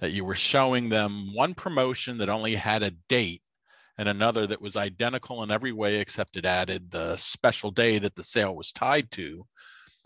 that 0.00 0.12
you 0.12 0.24
were 0.24 0.34
showing 0.34 0.88
them 0.88 1.34
one 1.34 1.52
promotion 1.52 2.18
that 2.18 2.30
only 2.30 2.54
had 2.54 2.82
a 2.82 2.92
date 3.08 3.42
and 3.98 4.08
another 4.08 4.46
that 4.46 4.62
was 4.62 4.76
identical 4.76 5.42
in 5.42 5.50
every 5.50 5.72
way 5.72 5.96
except 5.96 6.36
it 6.36 6.46
added 6.46 6.90
the 6.90 7.16
special 7.16 7.70
day 7.70 7.98
that 7.98 8.14
the 8.14 8.22
sale 8.22 8.56
was 8.56 8.72
tied 8.72 9.10
to 9.12 9.46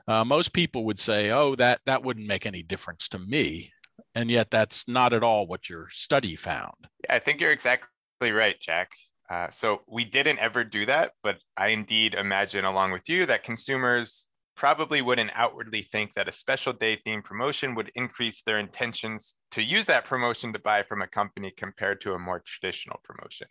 uh, 0.08 0.24
most 0.24 0.52
people 0.52 0.84
would 0.84 0.98
say 0.98 1.30
oh 1.30 1.54
that 1.56 1.80
that 1.86 2.02
wouldn't 2.02 2.26
make 2.26 2.46
any 2.46 2.62
difference 2.62 3.08
to 3.08 3.18
me. 3.18 3.72
And 4.14 4.30
yet 4.30 4.50
that's 4.50 4.88
not 4.88 5.12
at 5.12 5.22
all 5.22 5.46
what 5.46 5.68
your 5.68 5.88
study 5.90 6.36
found. 6.36 6.74
Yeah, 7.04 7.14
i 7.14 7.18
think 7.18 7.40
you're 7.40 7.52
exactly 7.52 8.32
right 8.32 8.56
jack. 8.60 8.90
Uh, 9.28 9.50
so 9.50 9.80
we 9.88 10.04
didn't 10.04 10.38
ever 10.38 10.62
do 10.62 10.86
that 10.86 11.10
but 11.22 11.36
i 11.56 11.68
indeed 11.68 12.14
imagine 12.14 12.64
along 12.64 12.92
with 12.92 13.08
you 13.08 13.26
that 13.26 13.42
consumers 13.42 14.26
probably 14.56 15.02
wouldn't 15.02 15.30
outwardly 15.34 15.82
think 15.82 16.14
that 16.14 16.28
a 16.28 16.32
special 16.32 16.72
day 16.72 16.96
theme 17.04 17.22
promotion 17.22 17.74
would 17.74 17.92
increase 17.94 18.42
their 18.42 18.58
intentions 18.58 19.34
to 19.52 19.62
use 19.62 19.86
that 19.86 20.06
promotion 20.06 20.52
to 20.52 20.58
buy 20.58 20.82
from 20.82 21.02
a 21.02 21.06
company 21.06 21.52
compared 21.56 22.00
to 22.00 22.14
a 22.14 22.18
more 22.18 22.42
traditional 22.46 22.98
promotion. 23.04 23.46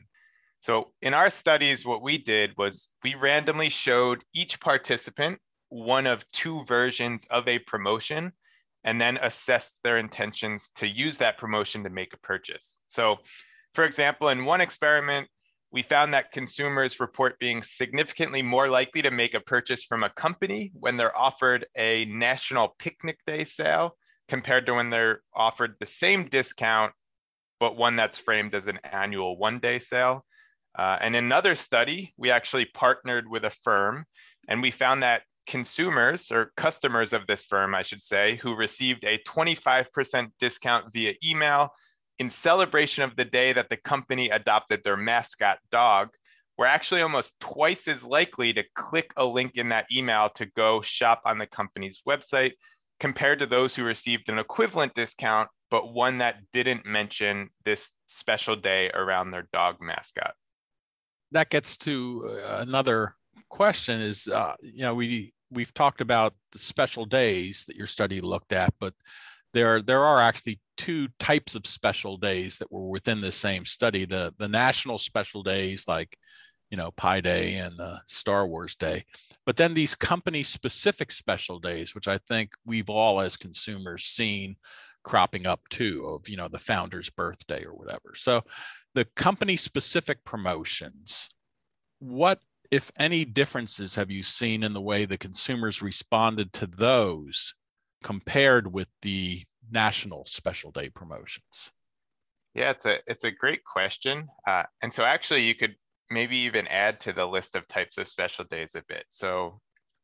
So 0.61 0.91
in 1.03 1.13
our 1.13 1.29
studies, 1.29 1.85
what 1.85 2.01
we 2.01 2.17
did 2.17 2.53
was 2.57 2.87
we 3.03 3.13
randomly 3.13 3.69
showed 3.69 4.23
each 4.33 4.59
participant 4.59 5.37
one 5.69 6.07
of 6.07 6.29
two 6.31 6.63
versions 6.65 7.25
of 7.29 7.47
a 7.47 7.59
promotion 7.59 8.31
and 8.83 9.01
then 9.01 9.17
assessed 9.17 9.75
their 9.83 9.97
intentions 9.97 10.69
to 10.75 10.87
use 10.87 11.17
that 11.17 11.37
promotion 11.37 11.83
to 11.83 11.89
make 11.89 12.13
a 12.13 12.19
purchase. 12.19 12.77
So 12.87 13.17
for 13.73 13.83
example, 13.83 14.29
in 14.29 14.45
one 14.45 14.61
experiment, 14.61 15.27
we 15.71 15.81
found 15.81 16.13
that 16.13 16.31
consumers 16.31 17.01
report 17.01 17.37
being 17.37 17.61
significantly 17.61 18.41
more 18.41 18.69
likely 18.69 19.01
to 19.01 19.11
make 19.11 19.33
a 19.33 19.41
purchase 19.41 19.83
from 19.83 20.03
a 20.03 20.09
company 20.09 20.71
when 20.73 20.95
they're 20.95 21.17
offered 21.17 21.65
a 21.75 22.05
national 22.05 22.75
picnic 22.79 23.19
day 23.27 23.43
sale 23.43 23.97
compared 24.29 24.65
to 24.67 24.75
when 24.75 24.89
they're 24.89 25.21
offered 25.35 25.75
the 25.79 25.85
same 25.85 26.29
discount, 26.29 26.93
but 27.59 27.75
one 27.75 27.97
that's 27.97 28.17
framed 28.17 28.55
as 28.55 28.67
an 28.67 28.79
annual 28.89 29.37
one 29.37 29.59
day 29.59 29.79
sale. 29.79 30.25
Uh, 30.77 30.97
and 31.01 31.15
in 31.15 31.25
another 31.25 31.55
study, 31.55 32.13
we 32.15 32.31
actually 32.31 32.65
partnered 32.65 33.29
with 33.29 33.43
a 33.43 33.49
firm 33.49 34.05
and 34.47 34.61
we 34.61 34.71
found 34.71 35.03
that 35.03 35.23
consumers 35.47 36.31
or 36.31 36.51
customers 36.57 37.13
of 37.13 37.27
this 37.27 37.45
firm, 37.45 37.75
I 37.75 37.83
should 37.83 38.01
say, 38.01 38.37
who 38.41 38.55
received 38.55 39.03
a 39.03 39.19
25% 39.27 40.31
discount 40.39 40.91
via 40.91 41.13
email 41.23 41.71
in 42.19 42.29
celebration 42.29 43.03
of 43.03 43.15
the 43.15 43.25
day 43.25 43.53
that 43.53 43.69
the 43.69 43.77
company 43.77 44.29
adopted 44.29 44.81
their 44.83 44.97
mascot 44.97 45.59
dog, 45.71 46.09
were 46.57 46.65
actually 46.65 47.01
almost 47.01 47.33
twice 47.39 47.87
as 47.87 48.03
likely 48.03 48.53
to 48.53 48.63
click 48.75 49.11
a 49.17 49.25
link 49.25 49.53
in 49.55 49.69
that 49.69 49.85
email 49.93 50.29
to 50.35 50.45
go 50.45 50.81
shop 50.81 51.21
on 51.25 51.37
the 51.37 51.45
company's 51.47 52.01
website 52.07 52.53
compared 52.99 53.39
to 53.39 53.45
those 53.45 53.75
who 53.75 53.83
received 53.83 54.29
an 54.29 54.39
equivalent 54.39 54.93
discount, 54.95 55.49
but 55.69 55.93
one 55.93 56.19
that 56.19 56.37
didn't 56.53 56.85
mention 56.85 57.49
this 57.65 57.91
special 58.07 58.55
day 58.55 58.89
around 58.93 59.31
their 59.31 59.47
dog 59.51 59.77
mascot. 59.81 60.33
That 61.31 61.49
gets 61.49 61.75
to 61.79 62.39
uh, 62.45 62.61
another 62.61 63.15
question 63.49 63.99
is 64.01 64.27
uh, 64.27 64.53
you 64.61 64.81
know 64.81 64.95
we 64.95 65.33
we've 65.51 65.73
talked 65.73 66.01
about 66.01 66.33
the 66.51 66.59
special 66.59 67.05
days 67.05 67.65
that 67.67 67.75
your 67.75 67.87
study 67.87 68.21
looked 68.21 68.51
at 68.51 68.73
but 68.79 68.93
there 69.53 69.81
there 69.81 70.03
are 70.03 70.19
actually 70.19 70.59
two 70.77 71.07
types 71.19 71.55
of 71.55 71.65
special 71.65 72.17
days 72.17 72.57
that 72.57 72.71
were 72.71 72.89
within 72.89 73.21
the 73.21 73.31
same 73.31 73.65
study. 73.65 74.05
The 74.05 74.33
the 74.37 74.49
national 74.49 74.97
special 74.97 75.43
days 75.43 75.87
like 75.87 76.17
you 76.69 76.77
know 76.77 76.91
pi 76.91 77.21
day 77.21 77.55
and 77.55 77.77
the 77.77 78.01
star 78.05 78.45
wars 78.45 78.75
day. 78.75 79.03
But 79.45 79.55
then 79.55 79.73
these 79.73 79.95
company 79.95 80.43
specific 80.43 81.11
special 81.11 81.59
days 81.59 81.95
which 81.95 82.07
i 82.07 82.17
think 82.27 82.51
we've 82.65 82.89
all 82.89 83.21
as 83.21 83.37
consumers 83.37 84.03
seen 84.03 84.57
cropping 85.05 85.45
up 85.45 85.61
too 85.69 86.03
of 86.07 86.27
you 86.27 86.35
know 86.35 86.49
the 86.49 86.59
founder's 86.59 87.09
birthday 87.09 87.63
or 87.63 87.73
whatever. 87.73 88.13
So 88.15 88.43
the 88.95 89.05
company 89.15 89.55
specific 89.55 90.23
promotions, 90.25 91.29
what, 91.99 92.39
if 92.75 92.91
any, 92.99 93.23
differences 93.23 93.95
have 93.95 94.11
you 94.11 94.21
seen 94.21 94.61
in 94.61 94.73
the 94.73 94.81
way 94.81 95.05
the 95.05 95.17
consumers 95.17 95.81
responded 95.81 96.51
to 96.51 96.67
those 96.67 97.55
compared 98.03 98.73
with 98.73 98.89
the 99.01 99.43
national 99.71 100.25
special 100.25 100.71
day 100.71 100.89
promotions? 100.89 101.71
Yeah, 102.53 102.71
it's 102.71 102.85
a 102.85 102.99
it's 103.07 103.23
a 103.23 103.31
great 103.31 103.63
question, 103.63 104.27
uh, 104.45 104.63
and 104.81 104.93
so 104.93 105.05
actually 105.05 105.43
you 105.43 105.55
could 105.55 105.75
maybe 106.09 106.35
even 106.39 106.67
add 106.67 106.99
to 107.01 107.13
the 107.13 107.25
list 107.25 107.55
of 107.55 107.65
types 107.69 107.97
of 107.97 108.09
special 108.09 108.43
days 108.43 108.75
a 108.75 108.83
bit. 108.89 109.05
So 109.09 109.61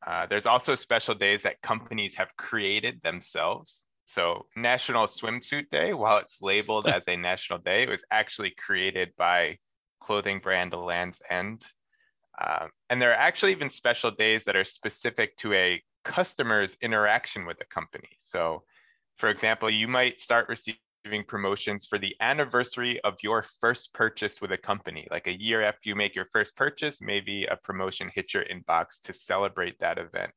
uh, 0.08 0.28
there's 0.28 0.46
also 0.46 0.76
special 0.76 1.14
days 1.14 1.44
that 1.44 1.62
companies 1.62 2.16
have 2.16 2.30
created 2.38 3.02
themselves. 3.04 3.86
So 4.06 4.46
National 4.56 5.08
Swimsuit 5.08 5.70
Day, 5.72 5.94
while 5.94 6.20
it's 6.20 6.42
labeled 6.42 6.88
as 6.98 7.04
a 7.10 7.18
national 7.18 7.60
day, 7.60 7.84
it 7.84 7.90
was 7.90 8.06
actually 8.12 8.52
created 8.52 9.10
by 9.18 9.58
clothing 10.00 10.40
brand 10.40 10.72
Land's 10.72 11.20
End. 11.30 11.66
Um, 12.40 12.70
and 12.90 13.02
there 13.02 13.12
are 13.12 13.16
actually 13.20 13.52
even 13.52 13.70
special 13.70 14.12
days 14.12 14.44
that 14.46 14.56
are 14.56 14.64
specific 14.64 15.38
to 15.38 15.54
a 15.54 15.82
customer's 16.04 16.78
interaction 16.82 17.46
with 17.46 17.58
the 17.60 17.66
company. 17.66 18.10
So, 18.20 18.64
for 19.18 19.30
example, 19.30 19.70
you 19.70 19.88
might 19.88 20.22
start 20.22 20.50
receiving 20.50 20.78
promotions 21.28 21.86
for 21.86 21.98
the 21.98 22.16
anniversary 22.20 23.00
of 23.02 23.16
your 23.22 23.46
first 23.60 23.94
purchase 23.94 24.42
with 24.42 24.52
a 24.52 24.58
company. 24.58 25.08
Like 25.12 25.28
a 25.28 25.40
year 25.40 25.62
after 25.62 25.90
you 25.90 25.96
make 25.96 26.16
your 26.16 26.28
first 26.32 26.56
purchase, 26.56 27.00
maybe 27.02 27.46
a 27.46 27.58
promotion 27.58 28.10
hits 28.14 28.34
your 28.34 28.46
inbox 28.46 29.02
to 29.04 29.14
celebrate 29.14 29.80
that 29.80 29.98
event. 29.98 30.32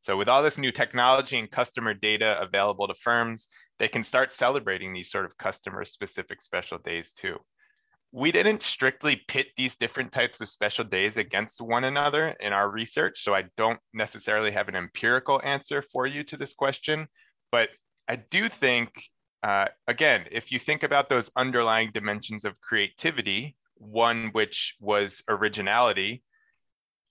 So 0.00 0.16
with 0.16 0.28
all 0.28 0.42
this 0.42 0.58
new 0.58 0.70
technology 0.70 1.38
and 1.38 1.50
customer 1.50 1.94
data 1.94 2.38
available 2.40 2.86
to 2.86 2.94
firms, 2.94 3.48
they 3.78 3.88
can 3.88 4.02
start 4.02 4.32
celebrating 4.32 4.92
these 4.92 5.10
sort 5.10 5.24
of 5.24 5.36
customer 5.36 5.84
specific 5.84 6.42
special 6.42 6.78
days 6.78 7.12
too. 7.12 7.36
We 8.10 8.32
didn't 8.32 8.62
strictly 8.62 9.16
pit 9.28 9.48
these 9.56 9.76
different 9.76 10.12
types 10.12 10.40
of 10.40 10.48
special 10.48 10.84
days 10.84 11.18
against 11.18 11.60
one 11.60 11.84
another 11.84 12.28
in 12.40 12.54
our 12.54 12.70
research, 12.70 13.22
so 13.22 13.34
I 13.34 13.44
don't 13.56 13.78
necessarily 13.92 14.50
have 14.50 14.68
an 14.68 14.76
empirical 14.76 15.40
answer 15.44 15.84
for 15.92 16.06
you 16.06 16.24
to 16.24 16.36
this 16.36 16.54
question. 16.54 17.06
But 17.52 17.68
I 18.08 18.16
do 18.16 18.48
think, 18.48 18.88
uh, 19.42 19.66
again, 19.86 20.24
if 20.30 20.50
you 20.50 20.58
think 20.58 20.82
about 20.82 21.10
those 21.10 21.30
underlying 21.36 21.90
dimensions 21.92 22.46
of 22.46 22.58
creativity, 22.60 23.56
one 23.74 24.30
which 24.32 24.74
was 24.80 25.22
originality, 25.28 26.22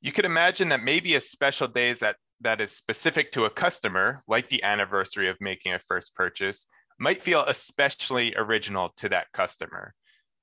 you 0.02 0.12
could 0.12 0.26
imagine 0.26 0.70
that 0.70 0.84
maybe 0.84 1.16
a 1.16 1.20
special 1.20 1.68
day 1.68 1.92
is 1.92 2.00
that 2.00 2.18
that 2.42 2.60
is 2.60 2.72
specific 2.72 3.32
to 3.32 3.46
a 3.46 3.50
customer, 3.50 4.24
like 4.28 4.50
the 4.50 4.64
anniversary 4.64 5.30
of 5.30 5.38
making 5.40 5.74
a 5.74 5.80
first 5.88 6.16
purchase, 6.16 6.68
might 7.00 7.22
feel 7.22 7.44
especially 7.44 8.36
original 8.36 8.94
to 8.98 9.10
that 9.10 9.28
customer. 9.32 9.94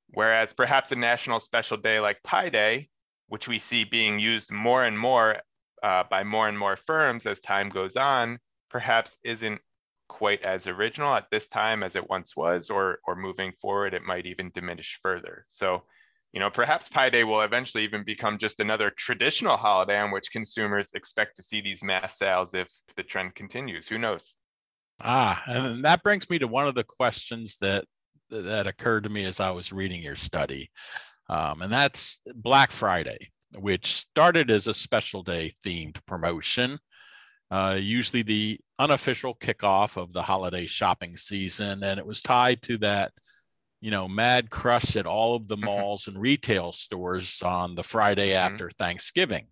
Whereas 0.08 0.52
perhaps 0.52 0.92
a 0.92 0.96
national 0.96 1.40
special 1.40 1.76
day 1.76 2.00
like 2.00 2.22
Pi 2.22 2.48
Day, 2.48 2.88
which 3.28 3.48
we 3.48 3.58
see 3.58 3.84
being 3.84 4.18
used 4.18 4.52
more 4.52 4.84
and 4.84 4.98
more 4.98 5.38
uh, 5.82 6.04
by 6.08 6.24
more 6.24 6.48
and 6.48 6.58
more 6.58 6.76
firms 6.76 7.26
as 7.26 7.40
time 7.40 7.68
goes 7.68 7.96
on, 7.96 8.38
perhaps 8.70 9.16
isn't 9.24 9.60
quite 10.08 10.42
as 10.42 10.66
original 10.66 11.14
at 11.14 11.30
this 11.30 11.48
time 11.48 11.82
as 11.82 11.96
it 11.96 12.08
once 12.08 12.36
was, 12.36 12.70
or, 12.70 12.98
or 13.06 13.16
moving 13.16 13.52
forward, 13.60 13.94
it 13.94 14.02
might 14.02 14.26
even 14.26 14.50
diminish 14.54 14.98
further. 15.02 15.46
So 15.48 15.82
you 16.34 16.40
know, 16.40 16.50
perhaps 16.50 16.88
Pi 16.88 17.10
Day 17.10 17.22
will 17.22 17.42
eventually 17.42 17.84
even 17.84 18.02
become 18.02 18.38
just 18.38 18.58
another 18.58 18.90
traditional 18.90 19.56
holiday 19.56 20.00
on 20.00 20.10
which 20.10 20.32
consumers 20.32 20.90
expect 20.92 21.36
to 21.36 21.44
see 21.44 21.60
these 21.60 21.80
mass 21.80 22.18
sales 22.18 22.54
if 22.54 22.68
the 22.96 23.04
trend 23.04 23.36
continues. 23.36 23.86
Who 23.86 23.98
knows? 23.98 24.34
Ah, 25.00 25.44
and 25.46 25.84
that 25.84 26.02
brings 26.02 26.28
me 26.28 26.40
to 26.40 26.48
one 26.48 26.66
of 26.66 26.74
the 26.74 26.82
questions 26.82 27.56
that 27.60 27.84
that 28.30 28.66
occurred 28.66 29.04
to 29.04 29.10
me 29.10 29.24
as 29.24 29.40
I 29.40 29.50
was 29.50 29.72
reading 29.72 30.02
your 30.02 30.16
study, 30.16 30.70
um, 31.28 31.62
and 31.62 31.72
that's 31.72 32.20
Black 32.34 32.70
Friday, 32.70 33.30
which 33.58 33.94
started 33.94 34.50
as 34.50 34.66
a 34.66 34.74
special 34.74 35.22
day 35.22 35.52
themed 35.64 35.96
promotion. 36.06 36.78
Uh, 37.50 37.78
usually 37.80 38.22
the 38.22 38.58
unofficial 38.78 39.34
kickoff 39.34 39.96
of 39.96 40.12
the 40.12 40.22
holiday 40.22 40.66
shopping 40.66 41.16
season, 41.16 41.82
and 41.82 41.98
it 41.98 42.06
was 42.06 42.22
tied 42.22 42.62
to 42.62 42.78
that 42.78 43.12
you 43.84 43.90
know, 43.90 44.08
mad 44.08 44.48
crush 44.48 44.96
at 44.96 45.04
all 45.04 45.36
of 45.36 45.46
the 45.46 45.56
mm-hmm. 45.56 45.66
malls 45.66 46.08
and 46.08 46.18
retail 46.18 46.72
stores 46.72 47.42
on 47.42 47.74
the 47.74 47.82
Friday 47.82 48.30
mm-hmm. 48.30 48.52
after 48.52 48.70
Thanksgiving. 48.70 49.48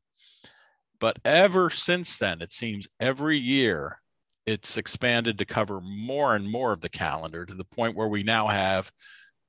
But 0.98 1.18
ever 1.22 1.68
since 1.68 2.16
then, 2.16 2.40
it 2.40 2.50
seems 2.50 2.88
every 2.98 3.36
year 3.36 3.98
it's 4.46 4.76
expanded 4.76 5.38
to 5.38 5.44
cover 5.44 5.80
more 5.80 6.34
and 6.34 6.50
more 6.50 6.72
of 6.72 6.80
the 6.80 6.88
calendar 6.88 7.46
to 7.46 7.54
the 7.54 7.64
point 7.64 7.96
where 7.96 8.08
we 8.08 8.22
now 8.22 8.48
have 8.48 8.90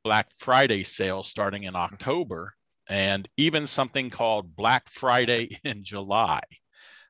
Black 0.04 0.28
Friday 0.38 0.84
sales 0.84 1.28
starting 1.28 1.64
in 1.64 1.74
mm-hmm. 1.74 1.94
October 1.94 2.54
and 2.90 3.28
even 3.38 3.66
something 3.68 4.10
called 4.10 4.56
Black 4.56 4.90
Friday 4.90 5.58
in 5.64 5.84
July. 5.84 6.42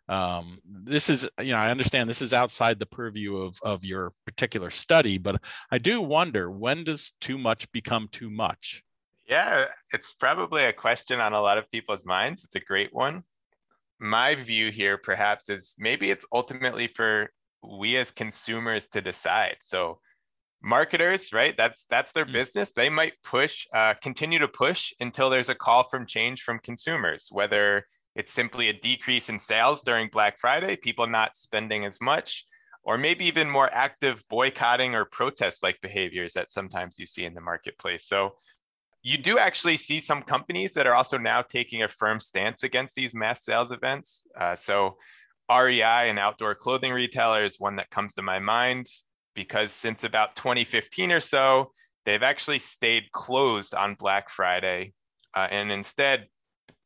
Um, 0.09 0.59
this 0.65 1.09
is 1.09 1.29
you 1.39 1.53
know 1.53 1.57
i 1.57 1.71
understand 1.71 2.09
this 2.09 2.21
is 2.21 2.33
outside 2.33 2.77
the 2.77 2.85
purview 2.85 3.37
of, 3.37 3.57
of 3.63 3.85
your 3.85 4.11
particular 4.25 4.69
study 4.69 5.17
but 5.17 5.41
i 5.71 5.77
do 5.77 6.01
wonder 6.01 6.51
when 6.51 6.83
does 6.83 7.13
too 7.21 7.37
much 7.37 7.71
become 7.71 8.09
too 8.11 8.29
much? 8.29 8.83
Yeah 9.25 9.67
it's 9.93 10.13
probably 10.13 10.65
a 10.65 10.73
question 10.73 11.21
on 11.21 11.31
a 11.31 11.41
lot 11.41 11.57
of 11.57 11.71
people's 11.71 12.05
minds. 12.05 12.43
It's 12.43 12.55
a 12.55 12.59
great 12.59 12.93
one. 12.93 13.23
My 13.97 14.35
view 14.35 14.71
here 14.71 14.97
perhaps 14.97 15.47
is 15.47 15.73
maybe 15.79 16.11
it's 16.11 16.25
ultimately 16.33 16.87
for 16.87 17.31
we 17.63 17.97
as 17.97 18.11
consumers 18.11 18.87
to 18.89 19.01
decide 19.01 19.57
so 19.61 19.99
marketers, 20.63 21.33
right? 21.33 21.55
That's 21.55 21.85
that's 21.89 22.11
their 22.13 22.25
mm. 22.25 22.33
business. 22.33 22.71
They 22.71 22.89
might 22.89 23.13
push, 23.23 23.67
uh, 23.73 23.93
continue 24.01 24.39
to 24.39 24.47
push 24.47 24.93
until 24.99 25.29
there's 25.29 25.49
a 25.49 25.55
call 25.55 25.83
from 25.89 26.07
change 26.07 26.41
from 26.41 26.59
consumers, 26.59 27.27
whether 27.31 27.85
it's 28.15 28.31
simply 28.31 28.69
a 28.69 28.73
decrease 28.73 29.29
in 29.29 29.39
sales 29.39 29.83
during 29.83 30.09
Black 30.09 30.39
Friday, 30.39 30.75
people 30.75 31.07
not 31.07 31.35
spending 31.35 31.83
as 31.83 31.99
much, 31.99 32.45
or 32.83 32.97
maybe 32.97 33.25
even 33.25 33.49
more 33.49 33.69
active 33.73 34.23
boycotting 34.29 34.95
or 34.95 35.05
protest 35.05 35.63
like 35.63 35.81
behaviors 35.81 36.33
that 36.33 36.51
sometimes 36.51 36.97
you 36.97 37.05
see 37.05 37.25
in 37.25 37.33
the 37.33 37.41
marketplace. 37.41 38.07
So 38.07 38.35
you 39.01 39.17
do 39.17 39.37
actually 39.37 39.77
see 39.77 39.99
some 39.99 40.21
companies 40.21 40.73
that 40.73 40.87
are 40.87 40.93
also 40.93 41.17
now 41.17 41.41
taking 41.41 41.83
a 41.83 41.89
firm 41.89 42.21
stance 42.21 42.63
against 42.63 42.95
these 42.95 43.13
mass 43.13 43.43
sales 43.43 43.71
events. 43.71 44.25
Uh, 44.39 44.55
so 44.55 44.97
REI, 45.49 46.09
an 46.09 46.17
outdoor 46.17 46.55
clothing 46.55 46.93
retailer, 46.93 47.43
is 47.43 47.59
one 47.59 47.75
that 47.77 47.89
comes 47.89 48.13
to 48.15 48.21
my 48.21 48.39
mind 48.39 48.87
because 49.35 49.71
since 49.71 50.03
about 50.03 50.35
2015 50.35 51.11
or 51.11 51.19
so, 51.19 51.71
they've 52.05 52.23
actually 52.23 52.59
stayed 52.59 53.11
closed 53.11 53.73
on 53.73 53.95
Black 53.95 54.29
Friday 54.29 54.93
uh, 55.35 55.47
and 55.49 55.71
instead 55.71 56.27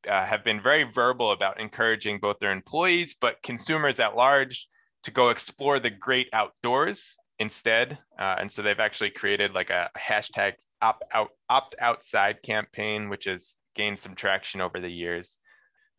uh, 0.09 0.25
have 0.25 0.43
been 0.43 0.61
very 0.61 0.83
verbal 0.83 1.31
about 1.31 1.59
encouraging 1.59 2.19
both 2.19 2.39
their 2.39 2.51
employees 2.51 3.15
but 3.19 3.41
consumers 3.43 3.99
at 3.99 4.15
large 4.15 4.67
to 5.03 5.11
go 5.11 5.29
explore 5.29 5.79
the 5.79 5.89
great 5.89 6.27
outdoors 6.33 7.15
instead. 7.39 7.97
Uh, 8.17 8.35
and 8.39 8.51
so 8.51 8.61
they've 8.61 8.79
actually 8.79 9.09
created 9.09 9.53
like 9.53 9.69
a 9.69 9.89
hashtag 9.97 10.53
opt 10.81 11.03
out 11.13 11.29
opt 11.49 11.75
outside 11.79 12.41
campaign, 12.43 13.09
which 13.09 13.25
has 13.25 13.55
gained 13.75 13.99
some 13.99 14.15
traction 14.15 14.61
over 14.61 14.79
the 14.79 14.89
years. 14.89 15.37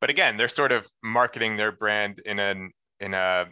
But 0.00 0.10
again, 0.10 0.36
they're 0.36 0.48
sort 0.48 0.72
of 0.72 0.86
marketing 1.02 1.56
their 1.56 1.72
brand 1.72 2.20
in 2.24 2.38
an 2.38 2.72
in 3.00 3.14
a, 3.14 3.46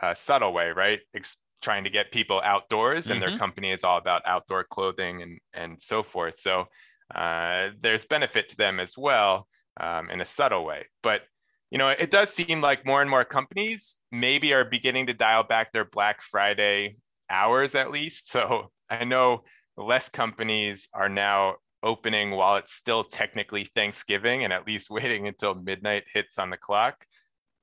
a 0.00 0.16
subtle 0.16 0.52
way, 0.52 0.70
right? 0.70 1.00
Ex- 1.14 1.36
trying 1.60 1.84
to 1.84 1.90
get 1.90 2.10
people 2.10 2.40
outdoors, 2.44 3.06
and 3.06 3.20
mm-hmm. 3.20 3.30
their 3.30 3.38
company 3.38 3.70
is 3.70 3.84
all 3.84 3.98
about 3.98 4.22
outdoor 4.26 4.64
clothing 4.64 5.22
and 5.22 5.38
and 5.54 5.80
so 5.80 6.02
forth. 6.02 6.40
So 6.40 6.66
uh, 7.14 7.68
there's 7.80 8.04
benefit 8.04 8.50
to 8.50 8.56
them 8.56 8.80
as 8.80 8.96
well 8.96 9.46
um, 9.80 10.10
in 10.10 10.20
a 10.20 10.26
subtle 10.26 10.64
way. 10.64 10.86
But 11.02 11.22
you 11.70 11.78
know, 11.78 11.88
it 11.88 12.10
does 12.10 12.30
seem 12.30 12.60
like 12.60 12.84
more 12.84 13.00
and 13.00 13.08
more 13.08 13.24
companies 13.24 13.96
maybe 14.10 14.52
are 14.52 14.64
beginning 14.64 15.06
to 15.06 15.14
dial 15.14 15.42
back 15.42 15.72
their 15.72 15.86
Black 15.86 16.20
Friday 16.20 16.96
hours 17.30 17.74
at 17.74 17.90
least. 17.90 18.30
So 18.32 18.70
I 18.90 19.04
know 19.04 19.44
less 19.78 20.10
companies 20.10 20.88
are 20.92 21.08
now 21.08 21.56
opening 21.82 22.30
while 22.30 22.56
it's 22.56 22.72
still 22.72 23.04
technically 23.04 23.64
Thanksgiving 23.64 24.44
and 24.44 24.52
at 24.52 24.66
least 24.66 24.90
waiting 24.90 25.28
until 25.28 25.54
midnight 25.54 26.04
hits 26.12 26.38
on 26.38 26.50
the 26.50 26.56
clock. 26.56 27.04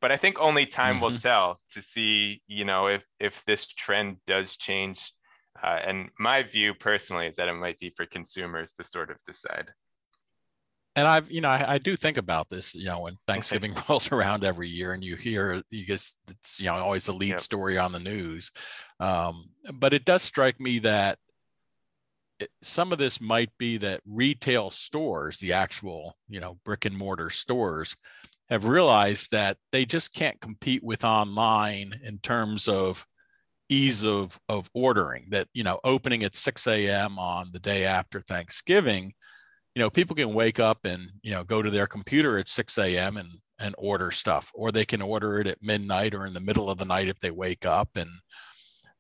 But 0.02 0.12
I 0.12 0.18
think 0.18 0.40
only 0.40 0.66
time 0.66 0.96
mm-hmm. 0.96 1.04
will 1.04 1.18
tell 1.18 1.60
to 1.72 1.82
see, 1.82 2.42
you 2.48 2.66
know, 2.66 2.88
if 2.88 3.04
if 3.20 3.44
this 3.46 3.68
trend 3.68 4.18
does 4.26 4.56
change. 4.56 5.12
Uh, 5.62 5.80
and 5.86 6.10
my 6.18 6.42
view 6.42 6.74
personally 6.74 7.28
is 7.28 7.36
that 7.36 7.50
it 7.50 7.54
might 7.54 7.78
be 7.80 7.92
for 7.98 8.06
consumers 8.06 8.72
to 8.72 8.84
sort 8.84 9.12
of 9.12 9.18
decide. 9.28 9.72
And 10.96 11.08
I've, 11.08 11.30
you 11.32 11.42
know, 11.42 11.50
I, 11.50 11.74
I 11.74 11.78
do 11.78 11.96
think 11.96 12.18
about 12.18 12.50
this, 12.50 12.74
you 12.76 12.86
know, 12.86 13.02
when 13.02 13.16
Thanksgiving 13.28 13.74
rolls 13.90 14.12
around 14.12 14.44
every 14.44 14.70
year, 14.70 14.94
and 14.94 15.04
you 15.04 15.16
hear, 15.16 15.62
you 15.70 15.86
guess 15.86 16.16
it's, 16.30 16.60
you 16.60 16.66
know, 16.66 16.76
always 16.76 17.06
the 17.06 17.14
lead 17.14 17.30
yep. 17.30 17.40
story 17.40 17.78
on 17.78 17.92
the 17.92 18.00
news. 18.00 18.52
Um, 19.00 19.50
but 19.74 19.94
it 19.94 20.06
does 20.06 20.24
strike 20.24 20.60
me 20.60 20.80
that 20.80 21.20
some 22.62 22.92
of 22.92 23.00
this 23.00 23.20
might 23.20 23.52
be 23.58 23.78
that 23.78 24.02
retail 24.06 24.70
stores, 24.70 25.40
the 25.40 25.54
actual, 25.54 26.18
you 26.28 26.40
know, 26.40 26.58
brick 26.64 26.86
and 26.86 26.98
mortar 26.98 27.30
stores, 27.30 27.96
have 28.50 28.66
realized 28.66 29.32
that 29.32 29.58
they 29.72 29.86
just 29.86 30.14
can't 30.14 30.42
compete 30.42 30.84
with 30.84 31.04
online 31.04 32.00
in 32.04 32.18
terms 32.20 32.68
of 32.68 33.06
ease 33.70 34.04
of 34.04 34.40
of 34.50 34.70
ordering. 34.74 35.28
That 35.30 35.48
you 35.54 35.64
know, 35.64 35.80
opening 35.84 36.24
at 36.24 36.36
6 36.36 36.68
a.m. 36.68 37.20
on 37.20 37.50
the 37.52 37.60
day 37.60 37.86
after 37.86 38.22
Thanksgiving, 38.22 39.14
you 39.76 39.82
know, 39.82 39.90
people 39.90 40.16
can 40.16 40.34
wake 40.34 40.60
up 40.60 40.80
and 40.86 41.12
you 41.22 41.32
know 41.32 41.44
go 41.44 41.62
to 41.62 41.70
their 41.70 41.88
computer 41.88 42.38
at 42.38 42.50
6 42.50 42.78
a.m. 42.78 43.18
and 43.18 43.30
and 43.60 43.76
order 43.78 44.10
stuff, 44.10 44.52
or 44.56 44.72
they 44.72 44.86
can 44.86 45.02
order 45.02 45.40
it 45.40 45.48
at 45.48 45.62
midnight 45.62 46.16
or 46.16 46.26
in 46.26 46.34
the 46.34 46.40
middle 46.40 46.70
of 46.70 46.78
the 46.78 46.86
night 46.86 47.10
if 47.10 47.20
they 47.20 47.32
wake 47.32 47.66
up 47.66 47.90
and 47.96 48.10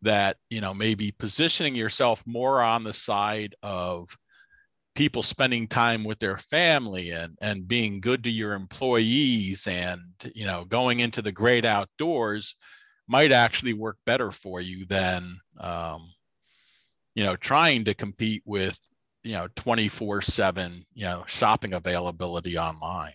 that 0.01 0.37
you 0.49 0.61
know 0.61 0.73
maybe 0.73 1.11
positioning 1.11 1.75
yourself 1.75 2.23
more 2.25 2.61
on 2.61 2.83
the 2.83 2.93
side 2.93 3.55
of 3.63 4.17
people 4.95 5.23
spending 5.23 5.67
time 5.67 6.03
with 6.03 6.19
their 6.19 6.37
family 6.37 7.11
and 7.11 7.37
and 7.41 7.67
being 7.67 7.99
good 7.99 8.23
to 8.23 8.29
your 8.29 8.53
employees 8.53 9.67
and 9.67 10.01
you 10.33 10.45
know 10.45 10.65
going 10.65 10.99
into 10.99 11.21
the 11.21 11.31
great 11.31 11.65
outdoors 11.65 12.55
might 13.07 13.31
actually 13.31 13.73
work 13.73 13.97
better 14.05 14.31
for 14.31 14.61
you 14.61 14.85
than 14.85 15.39
um, 15.59 16.07
you 17.15 17.23
know 17.23 17.35
trying 17.35 17.83
to 17.83 17.93
compete 17.93 18.43
with 18.45 18.77
you 19.23 19.33
know 19.33 19.47
24 19.55 20.21
7 20.21 20.83
you 20.93 21.05
know 21.05 21.23
shopping 21.27 21.73
availability 21.73 22.57
online. 22.57 23.13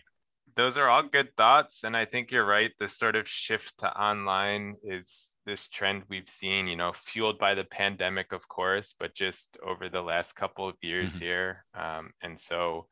Those 0.55 0.77
are 0.77 0.87
all 0.87 1.03
good 1.03 1.35
thoughts 1.35 1.83
and 1.83 1.97
i 1.97 2.05
think 2.05 2.31
you're 2.31 2.45
right. 2.45 2.71
This 2.79 2.97
sort 2.97 3.15
of 3.15 3.27
shift 3.27 3.79
to 3.79 4.01
online 4.01 4.75
is 4.83 5.29
this 5.45 5.67
trend 5.67 6.03
we've 6.09 6.29
seen, 6.29 6.67
you 6.67 6.75
know, 6.75 6.93
fueled 6.93 7.39
by 7.39 7.55
the 7.55 7.63
pandemic, 7.63 8.31
of 8.31 8.47
course, 8.47 8.95
but 8.99 9.15
just 9.15 9.57
over 9.65 9.89
the 9.89 10.01
last 10.01 10.35
couple 10.35 10.67
of 10.67 10.75
years 10.81 11.11
mm-hmm. 11.11 11.19
here. 11.19 11.65
Um, 11.73 12.11
and 12.21 12.39
so 12.39 12.87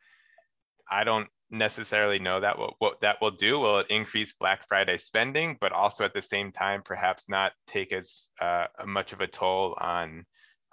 I 0.90 1.04
don't 1.04 1.28
necessarily 1.50 2.20
know 2.20 2.40
that 2.40 2.58
what, 2.58 2.74
what 2.80 3.02
that 3.02 3.22
will 3.22 3.32
do. 3.32 3.60
Will 3.60 3.80
it 3.80 3.88
increase 3.90 4.34
Black 4.34 4.68
Friday 4.68 4.98
spending, 4.98 5.58
but 5.60 5.72
also 5.72 6.04
at 6.04 6.14
the 6.14 6.22
same 6.22 6.52
time, 6.52 6.82
perhaps 6.84 7.26
not 7.30 7.54
take 7.68 7.94
as 7.94 8.30
uh, 8.42 8.68
much 8.86 9.14
of 9.14 9.22
a 9.22 9.28
toll 9.28 9.76
on 9.80 10.26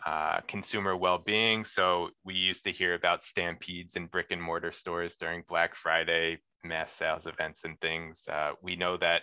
uh, 0.07 0.41
consumer 0.49 0.97
well-being. 0.97 1.65
So 1.65 2.11
we 2.25 2.35
used 2.35 2.65
to 2.65 2.73
hear 2.73 2.95
about 2.95 3.23
stampedes 3.23 3.97
in 3.97 4.07
brick 4.07 4.29
and 4.31 4.43
mortar 4.43 4.73
stores 4.73 5.17
during 5.17 5.45
Black 5.47 5.75
Friday 5.75 6.39
mass 6.65 6.93
sales 6.93 7.27
events 7.27 7.65
and 7.65 7.81
things. 7.81 8.25
Uh, 8.31 8.53
we 8.63 8.77
know 8.77 8.97
that 8.97 9.23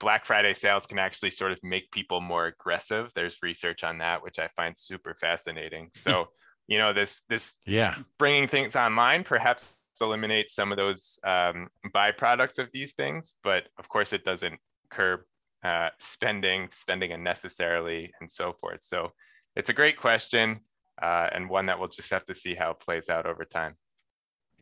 Black 0.00 0.24
Friday 0.24 0.54
sales 0.54 0.86
can 0.86 0.98
actually 0.98 1.30
sort 1.30 1.52
of 1.52 1.58
make 1.62 1.90
people 1.92 2.20
more 2.20 2.46
aggressive. 2.46 3.12
There's 3.14 3.36
research 3.42 3.84
on 3.84 3.98
that, 3.98 4.22
which 4.22 4.38
I 4.38 4.48
find 4.56 4.76
super 4.76 5.14
fascinating. 5.14 5.90
So, 6.00 6.28
you 6.66 6.78
know, 6.78 6.92
this 6.92 7.22
this 7.28 7.56
yeah 7.66 7.96
bringing 8.18 8.46
things 8.46 8.76
online 8.76 9.24
perhaps 9.24 9.68
eliminates 10.00 10.54
some 10.54 10.72
of 10.72 10.76
those 10.76 11.18
um, 11.24 11.68
byproducts 11.94 12.58
of 12.58 12.68
these 12.72 12.92
things, 12.92 13.34
but 13.44 13.64
of 13.78 13.88
course 13.88 14.12
it 14.12 14.24
doesn't 14.24 14.58
curb 14.90 15.20
uh, 15.62 15.90
spending, 15.98 16.68
spending 16.72 17.12
unnecessarily, 17.12 18.12
and 18.20 18.30
so 18.30 18.54
forth. 18.60 18.80
So, 18.82 19.12
it's 19.56 19.68
a 19.68 19.74
great 19.74 19.98
question 19.98 20.60
uh, 21.02 21.28
and 21.32 21.50
one 21.50 21.66
that 21.66 21.78
we'll 21.78 21.88
just 21.88 22.10
have 22.10 22.24
to 22.26 22.34
see 22.34 22.54
how 22.54 22.70
it 22.70 22.80
plays 22.80 23.08
out 23.08 23.26
over 23.26 23.44
time. 23.44 23.74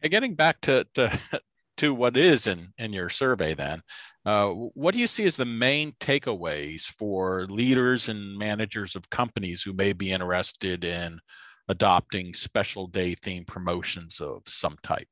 Getting 0.03 0.35
back 0.35 0.61
to, 0.63 0.87
to 0.95 1.19
to 1.79 1.95
what 1.95 2.17
is 2.17 2.47
in 2.47 2.73
in 2.77 2.93
your 2.93 3.09
survey 3.09 3.55
then 3.55 3.83
uh, 4.29 4.49
what 4.51 4.95
do 4.95 5.01
you 5.01 5.07
see 5.07 5.25
as 5.25 5.37
the 5.37 5.45
main 5.45 5.93
takeaways 6.01 6.83
for 6.83 7.47
leaders 7.47 8.09
and 8.09 8.37
managers 8.37 8.95
of 8.95 9.09
companies 9.11 9.63
who 9.63 9.73
may 9.73 9.93
be 9.93 10.13
interested 10.13 10.85
in 10.85 11.19
adopting 11.69 12.33
special 12.35 12.87
day 12.87 13.15
theme 13.15 13.45
promotions 13.45 14.21
of 14.21 14.43
some 14.47 14.77
type? 14.83 15.09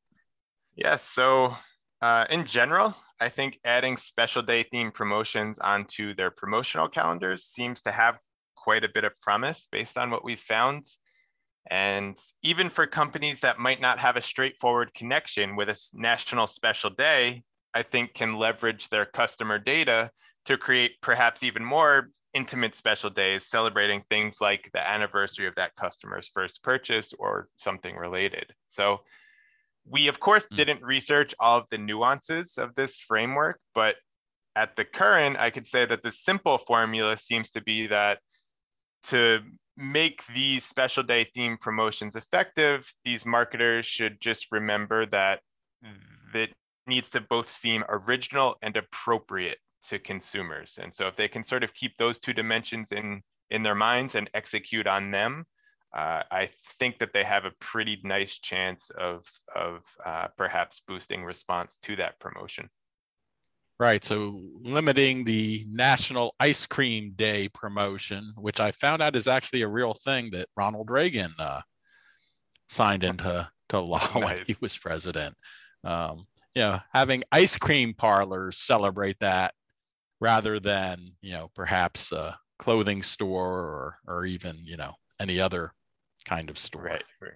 Yes 0.75 1.03
so 1.03 1.55
uh, 2.03 2.27
in 2.29 2.45
general 2.45 2.95
i 3.21 3.29
think 3.31 3.59
adding 3.65 3.97
special 3.97 4.43
day 4.43 4.63
theme 4.71 4.93
promotions 4.93 5.59
onto 5.59 6.15
their 6.15 6.31
promotional 6.31 6.87
calendars 6.87 7.45
seems 7.45 7.81
to 7.81 7.91
have 7.91 8.19
quite 8.67 8.83
a 8.83 8.89
bit 8.93 9.05
of 9.05 9.19
promise 9.21 9.69
based 9.71 9.97
on 9.97 10.11
what 10.11 10.25
we've 10.25 10.41
found. 10.41 10.85
And 11.71 12.17
even 12.43 12.69
for 12.69 12.85
companies 12.89 13.39
that 13.41 13.61
might 13.61 13.81
not 13.81 14.01
have 14.01 14.17
a 14.17 14.23
straightforward 14.23 14.93
connection 14.93 15.55
with 15.55 15.69
a 15.69 15.81
national 15.95 16.49
special 16.49 16.91
day, 16.91 17.45
I 17.77 17.83
think 17.83 18.15
can 18.15 18.33
leverage 18.33 18.89
their 18.89 19.05
customer 19.05 19.59
data 19.59 20.11
to 20.47 20.57
create 20.57 20.93
perhaps 21.03 21.43
even 21.43 21.63
more 21.63 22.09
intimate 22.33 22.75
special 22.75 23.11
days, 23.11 23.47
celebrating 23.47 24.03
things 24.09 24.39
like 24.41 24.71
the 24.73 24.89
anniversary 24.89 25.47
of 25.47 25.55
that 25.57 25.77
customer's 25.77 26.31
first 26.33 26.63
purchase 26.63 27.13
or 27.19 27.49
something 27.57 27.95
related. 27.97 28.55
So, 28.71 29.01
we 29.89 30.09
of 30.09 30.19
course 30.19 30.47
mm. 30.51 30.57
didn't 30.57 30.83
research 30.83 31.35
all 31.39 31.59
of 31.59 31.67
the 31.71 31.77
nuances 31.77 32.57
of 32.57 32.75
this 32.75 32.99
framework, 32.99 33.61
but 33.75 33.97
at 34.57 34.75
the 34.77 34.87
current, 34.87 35.37
I 35.37 35.51
could 35.51 35.67
say 35.67 35.85
that 35.85 36.03
the 36.03 36.11
simple 36.11 36.57
formula 36.57 37.19
seems 37.19 37.51
to 37.51 37.63
be 37.63 37.89
that 37.89 38.21
to 39.09 39.41
make 39.77 40.23
these 40.35 40.65
special 40.65 41.03
day 41.03 41.29
theme 41.35 41.59
promotions 41.61 42.17
effective, 42.17 42.91
these 43.05 43.27
marketers 43.27 43.85
should 43.85 44.19
just 44.19 44.47
remember 44.51 45.05
that 45.07 45.41
it 46.35 46.55
needs 46.87 47.11
to 47.11 47.21
both 47.21 47.51
seem 47.51 47.85
original 47.89 48.57
and 48.63 48.77
appropriate 48.77 49.59
to 49.89 49.99
consumers. 49.99 50.79
And 50.83 50.95
so 50.95 51.07
if 51.07 51.17
they 51.17 51.29
can 51.29 51.45
sort 51.45 51.65
of 51.65 51.75
keep 51.75 51.97
those 51.97 52.19
two 52.19 52.33
dimensions 52.33 52.93
in 52.93 53.23
in 53.51 53.63
their 53.63 53.77
minds 53.77 54.17
and 54.17 54.29
execute 54.35 54.89
on 54.89 55.13
them, 55.13 55.47
uh, 55.97 56.23
I 56.31 56.51
think 56.81 56.99
that 56.99 57.13
they 57.13 57.23
have 57.23 57.45
a 57.45 57.53
pretty 57.61 58.01
nice 58.03 58.39
chance 58.39 58.91
of 58.99 59.25
of 59.55 59.83
uh, 60.05 60.29
perhaps 60.37 60.83
boosting 60.87 61.25
response 61.25 61.79
to 61.83 61.97
that 61.97 62.19
promotion. 62.19 62.69
Right. 63.79 64.03
So 64.03 64.41
limiting 64.63 65.25
the 65.25 65.65
National 65.69 66.35
Ice 66.41 66.67
Cream 66.67 67.13
Day 67.15 67.49
promotion, 67.49 68.33
which 68.37 68.59
I 68.59 68.71
found 68.71 69.03
out 69.03 69.17
is 69.17 69.29
actually 69.29 69.63
a 69.63 69.69
real 69.69 69.93
thing 69.93 70.31
that 70.33 70.49
Ronald 70.57 70.91
Reagan 70.91 71.35
uh, 71.39 71.61
signed 72.69 73.05
into 73.05 73.49
to 73.69 73.81
law 73.81 73.99
nice. 73.99 74.15
when 74.25 74.45
he 74.47 74.57
was 74.61 74.79
president. 74.79 75.37
Um, 75.85 76.27
you 76.57 76.63
know, 76.63 76.81
having 76.91 77.23
ice 77.31 77.59
cream 77.59 77.93
parlors 77.93 78.57
celebrate 78.57 79.19
that 79.21 79.53
rather 80.21 80.59
than 80.59 81.13
you 81.21 81.33
know 81.33 81.51
perhaps 81.55 82.13
a 82.13 82.39
clothing 82.59 83.03
store 83.03 83.59
or 83.59 83.99
or 84.07 84.25
even 84.25 84.57
you 84.65 84.79
know 84.79 84.95
any 85.21 85.39
other 85.39 85.73
kind 86.25 86.49
of 86.49 86.57
store. 86.57 86.83
Right. 86.83 87.05
right. 87.21 87.33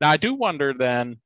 Now 0.00 0.10
I 0.10 0.16
do 0.16 0.32
wonder 0.32 0.72
then 0.72 1.18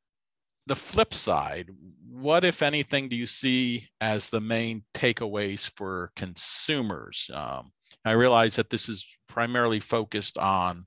the 0.67 0.75
flip 0.75 1.15
side 1.15 1.71
what 2.11 2.45
if 2.45 2.63
anything 2.63 3.09
do 3.09 3.15
you 3.15 3.27
see 3.27 3.89
as 4.01 4.29
the 4.29 4.41
main 4.41 4.83
takeaways 4.93 5.73
for 5.77 6.11
consumers 6.15 7.31
um, 7.33 7.71
i 8.05 8.11
realize 8.11 8.57
that 8.57 8.69
this 8.69 8.87
is 8.87 9.07
primarily 9.29 9.81
focused 9.81 10.37
on 10.37 10.85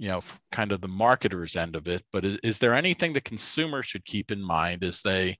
you 0.00 0.08
know 0.08 0.22
kind 0.50 0.72
of 0.72 0.80
the 0.80 0.88
marketers 0.88 1.56
end 1.56 1.76
of 1.76 1.86
it 1.86 2.02
but 2.10 2.24
is, 2.24 2.36
is 2.42 2.58
there 2.58 2.74
anything 2.74 3.12
the 3.12 3.20
consumer 3.20 3.82
should 3.82 4.04
keep 4.04 4.32
in 4.32 4.42
mind 4.42 4.82
as 4.82 5.02
they 5.02 5.36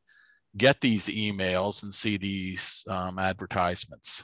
get 0.56 0.80
these 0.80 1.06
emails 1.08 1.82
and 1.82 1.92
see 1.92 2.16
these 2.16 2.84
um, 2.88 3.18
advertisements 3.18 4.22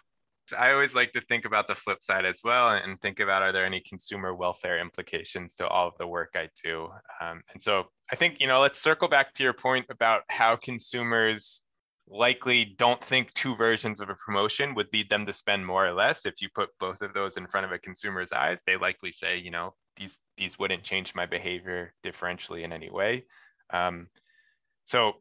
I 0.56 0.70
always 0.70 0.94
like 0.94 1.12
to 1.14 1.20
think 1.22 1.44
about 1.44 1.66
the 1.66 1.74
flip 1.74 2.04
side 2.04 2.24
as 2.24 2.40
well 2.44 2.70
and 2.70 3.00
think 3.00 3.18
about 3.18 3.42
are 3.42 3.50
there 3.50 3.64
any 3.64 3.80
consumer 3.80 4.32
welfare 4.32 4.78
implications 4.78 5.56
to 5.56 5.66
all 5.66 5.88
of 5.88 5.94
the 5.98 6.06
work 6.06 6.36
I 6.36 6.48
do. 6.62 6.88
Um, 7.20 7.42
and 7.52 7.60
so 7.60 7.86
I 8.12 8.14
think, 8.14 8.36
you 8.38 8.46
know, 8.46 8.60
let's 8.60 8.80
circle 8.80 9.08
back 9.08 9.34
to 9.34 9.42
your 9.42 9.52
point 9.52 9.86
about 9.90 10.22
how 10.28 10.54
consumers 10.54 11.62
likely 12.08 12.76
don't 12.78 13.02
think 13.02 13.32
two 13.34 13.56
versions 13.56 14.00
of 14.00 14.08
a 14.08 14.14
promotion 14.14 14.74
would 14.76 14.86
lead 14.92 15.10
them 15.10 15.26
to 15.26 15.32
spend 15.32 15.66
more 15.66 15.84
or 15.84 15.92
less. 15.92 16.24
If 16.26 16.40
you 16.40 16.48
put 16.54 16.68
both 16.78 17.02
of 17.02 17.12
those 17.12 17.36
in 17.36 17.48
front 17.48 17.66
of 17.66 17.72
a 17.72 17.78
consumer's 17.80 18.30
eyes, 18.30 18.60
they 18.66 18.76
likely 18.76 19.10
say, 19.10 19.38
you 19.38 19.50
know, 19.50 19.74
these 19.96 20.18
these 20.36 20.58
wouldn't 20.58 20.82
change 20.82 21.14
my 21.14 21.26
behavior 21.26 21.94
differentially 22.04 22.62
in 22.62 22.72
any 22.72 22.90
way. 22.90 23.24
Um, 23.72 24.08
so 24.84 25.14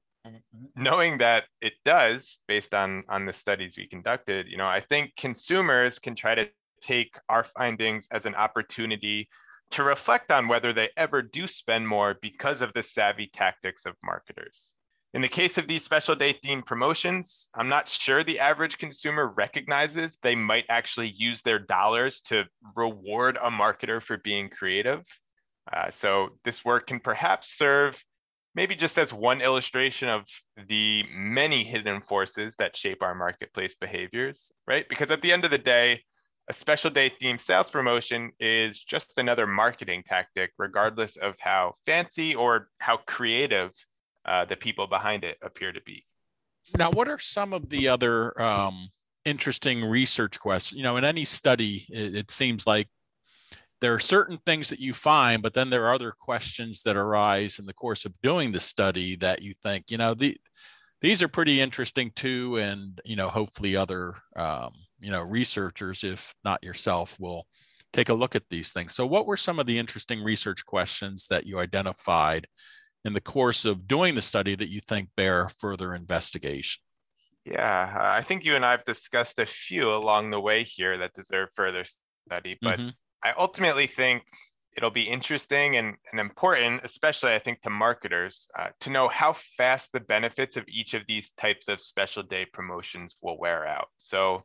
knowing 0.76 1.18
that 1.20 1.46
it 1.62 1.74
does 1.84 2.40
based 2.48 2.74
on 2.74 3.04
on 3.10 3.26
the 3.26 3.34
studies 3.34 3.78
we 3.78 3.88
conducted 3.88 4.48
you 4.48 4.58
know 4.58 4.68
i 4.68 4.80
think 4.80 5.16
consumers 5.16 6.00
can 6.00 6.16
try 6.16 6.34
to 6.34 6.48
take 6.82 7.18
our 7.30 7.44
findings 7.44 8.08
as 8.12 8.26
an 8.26 8.36
opportunity 8.36 9.30
to 9.72 9.84
reflect 9.84 10.32
on 10.32 10.48
whether 10.48 10.74
they 10.74 10.90
ever 10.98 11.22
do 11.22 11.48
spend 11.48 11.88
more 11.88 12.16
because 12.22 12.62
of 12.62 12.72
the 12.74 12.84
savvy 12.84 13.28
tactics 13.28 13.86
of 13.86 13.94
marketers 14.04 14.74
in 15.16 15.22
the 15.22 15.28
case 15.28 15.58
of 15.58 15.68
these 15.68 15.84
special 15.84 16.16
day 16.16 16.34
themed 16.46 16.66
promotions 16.66 17.50
i'm 17.56 17.70
not 17.70 17.90
sure 17.90 18.24
the 18.24 18.40
average 18.40 18.78
consumer 18.78 19.28
recognizes 19.36 20.18
they 20.22 20.36
might 20.36 20.66
actually 20.70 21.12
use 21.18 21.42
their 21.42 21.60
dollars 21.60 22.22
to 22.22 22.44
reward 22.76 23.38
a 23.42 23.50
marketer 23.50 24.02
for 24.02 24.18
being 24.18 24.50
creative 24.50 25.04
uh, 25.74 25.90
so 25.90 26.30
this 26.44 26.64
work 26.64 26.86
can 26.88 27.00
perhaps 27.00 27.58
serve 27.58 28.04
maybe 28.56 28.76
just 28.76 28.98
as 28.98 29.14
one 29.14 29.42
illustration 29.42 30.08
of 30.08 30.24
the 30.68 31.04
many 31.14 31.64
hidden 31.64 32.02
forces 32.02 32.56
that 32.58 32.76
shape 32.76 33.04
our 33.04 33.14
marketplace 33.14 33.76
behaviors, 33.76 34.52
right? 34.66 34.88
Because 34.88 35.12
at 35.12 35.22
the 35.22 35.32
end 35.32 35.44
of 35.44 35.52
the 35.52 35.58
day, 35.58 36.02
a 36.50 36.54
special 36.54 36.90
day 36.90 37.12
themed 37.22 37.42
sales 37.42 37.70
promotion 37.70 38.32
is 38.40 38.80
just 38.80 39.18
another 39.18 39.46
marketing 39.46 40.04
tactic, 40.08 40.52
regardless 40.58 41.18
of 41.18 41.36
how 41.40 41.74
fancy 41.86 42.34
or 42.34 42.70
how 42.80 42.98
creative 43.08 43.72
uh, 44.26 44.46
the 44.46 44.56
people 44.56 44.88
behind 44.88 45.24
it 45.24 45.38
appear 45.42 45.72
to 45.72 45.82
be. 45.82 46.06
Now, 46.78 46.90
what 46.92 47.08
are 47.08 47.20
some 47.20 47.54
of 47.54 47.70
the 47.70 47.88
other 47.88 48.40
um, 48.42 48.90
interesting 49.24 49.86
research 49.86 50.40
questions? 50.40 50.78
You 50.78 50.84
know, 50.84 50.98
in 50.98 51.06
any 51.06 51.26
study, 51.26 51.86
it, 51.90 52.16
it 52.16 52.32
seems 52.32 52.66
like 52.66 52.88
there 53.82 53.94
are 53.94 54.00
certain 54.00 54.40
things 54.46 54.70
that 54.70 54.80
you 54.80 54.94
find, 54.94 55.44
but 55.44 55.54
then 55.54 55.70
there 55.70 55.86
are 55.86 55.94
other 55.94 56.12
questions 56.12 56.82
that 56.84 56.96
arise 56.96 57.60
in 57.60 57.66
the 57.66 57.74
course 57.74 58.06
of 58.06 58.14
doing 58.24 58.52
the 58.52 58.60
study 58.60 59.16
that 59.18 59.42
you 59.42 59.54
think, 59.62 59.92
you 59.92 59.98
know, 59.98 60.14
the, 60.14 60.38
these 61.02 61.22
are 61.22 61.28
pretty 61.28 61.62
interesting 61.62 62.12
too. 62.16 62.58
And, 62.58 63.00
you 63.06 63.16
know, 63.16 63.30
hopefully 63.30 63.76
other, 63.76 64.16
um, 64.36 64.72
you 65.00 65.12
know, 65.12 65.22
researchers, 65.22 66.04
if 66.04 66.34
not 66.44 66.64
yourself, 66.64 67.16
will 67.20 67.46
take 67.94 68.10
a 68.10 68.14
look 68.14 68.36
at 68.36 68.50
these 68.50 68.72
things. 68.72 68.96
So 68.96 69.06
what 69.06 69.28
were 69.28 69.38
some 69.38 69.60
of 69.60 69.68
the 69.68 69.78
interesting 69.78 70.24
research 70.24 70.66
questions 70.66 71.28
that 71.28 71.46
you 71.46 71.60
identified 71.60 72.48
in 73.06 73.14
the 73.14 73.22
course 73.22 73.64
of 73.64 73.88
doing 73.88 74.16
the 74.16 74.22
study 74.22 74.56
that 74.56 74.70
you 74.70 74.82
think 74.82 75.10
bear 75.16 75.48
further 75.48 75.94
investigation? 75.94 76.82
Yeah, 77.46 77.96
I 78.00 78.24
think 78.24 78.44
you 78.44 78.56
and 78.56 78.66
I 78.66 78.72
have 78.72 78.84
discussed 78.84 79.38
a 79.38 79.46
few 79.46 79.92
along 79.92 80.32
the 80.32 80.40
way 80.40 80.64
here 80.64 80.98
that 80.98 81.14
deserve 81.14 81.50
further 81.56 81.86
study, 82.28 82.58
but 82.60 82.80
mm-hmm. 82.80 82.90
I 83.24 83.34
ultimately 83.38 83.86
think 83.86 84.24
it'll 84.76 84.90
be 84.90 85.04
interesting 85.04 85.78
and, 85.78 85.96
and 86.12 86.20
important, 86.20 86.82
especially 86.84 87.34
I 87.34 87.40
think 87.40 87.62
to 87.62 87.70
marketers, 87.70 88.48
uh, 88.58 88.70
to 88.82 88.90
know 88.90 89.08
how 89.08 89.36
fast 89.58 89.92
the 89.94 90.00
benefits 90.00 90.58
of 90.58 90.66
each 90.68 90.96
of 90.96 91.04
these 91.08 91.32
types 91.32 91.68
of 91.68 91.80
special 91.80 92.24
day 92.24 92.46
promotions 92.52 93.16
will 93.22 93.38
wear 93.38 93.66
out. 93.66 93.88
So, 93.98 94.44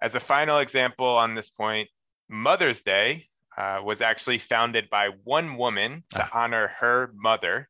as 0.00 0.14
a 0.14 0.20
final 0.20 0.58
example 0.58 1.06
on 1.06 1.34
this 1.34 1.50
point, 1.50 1.88
Mother's 2.28 2.82
Day 2.82 3.28
uh, 3.58 3.80
was 3.82 4.00
actually 4.00 4.38
founded 4.38 4.88
by 4.88 5.10
one 5.24 5.56
woman 5.56 6.04
to 6.10 6.22
ah. 6.22 6.30
honor 6.32 6.70
her 6.78 7.10
mother, 7.14 7.68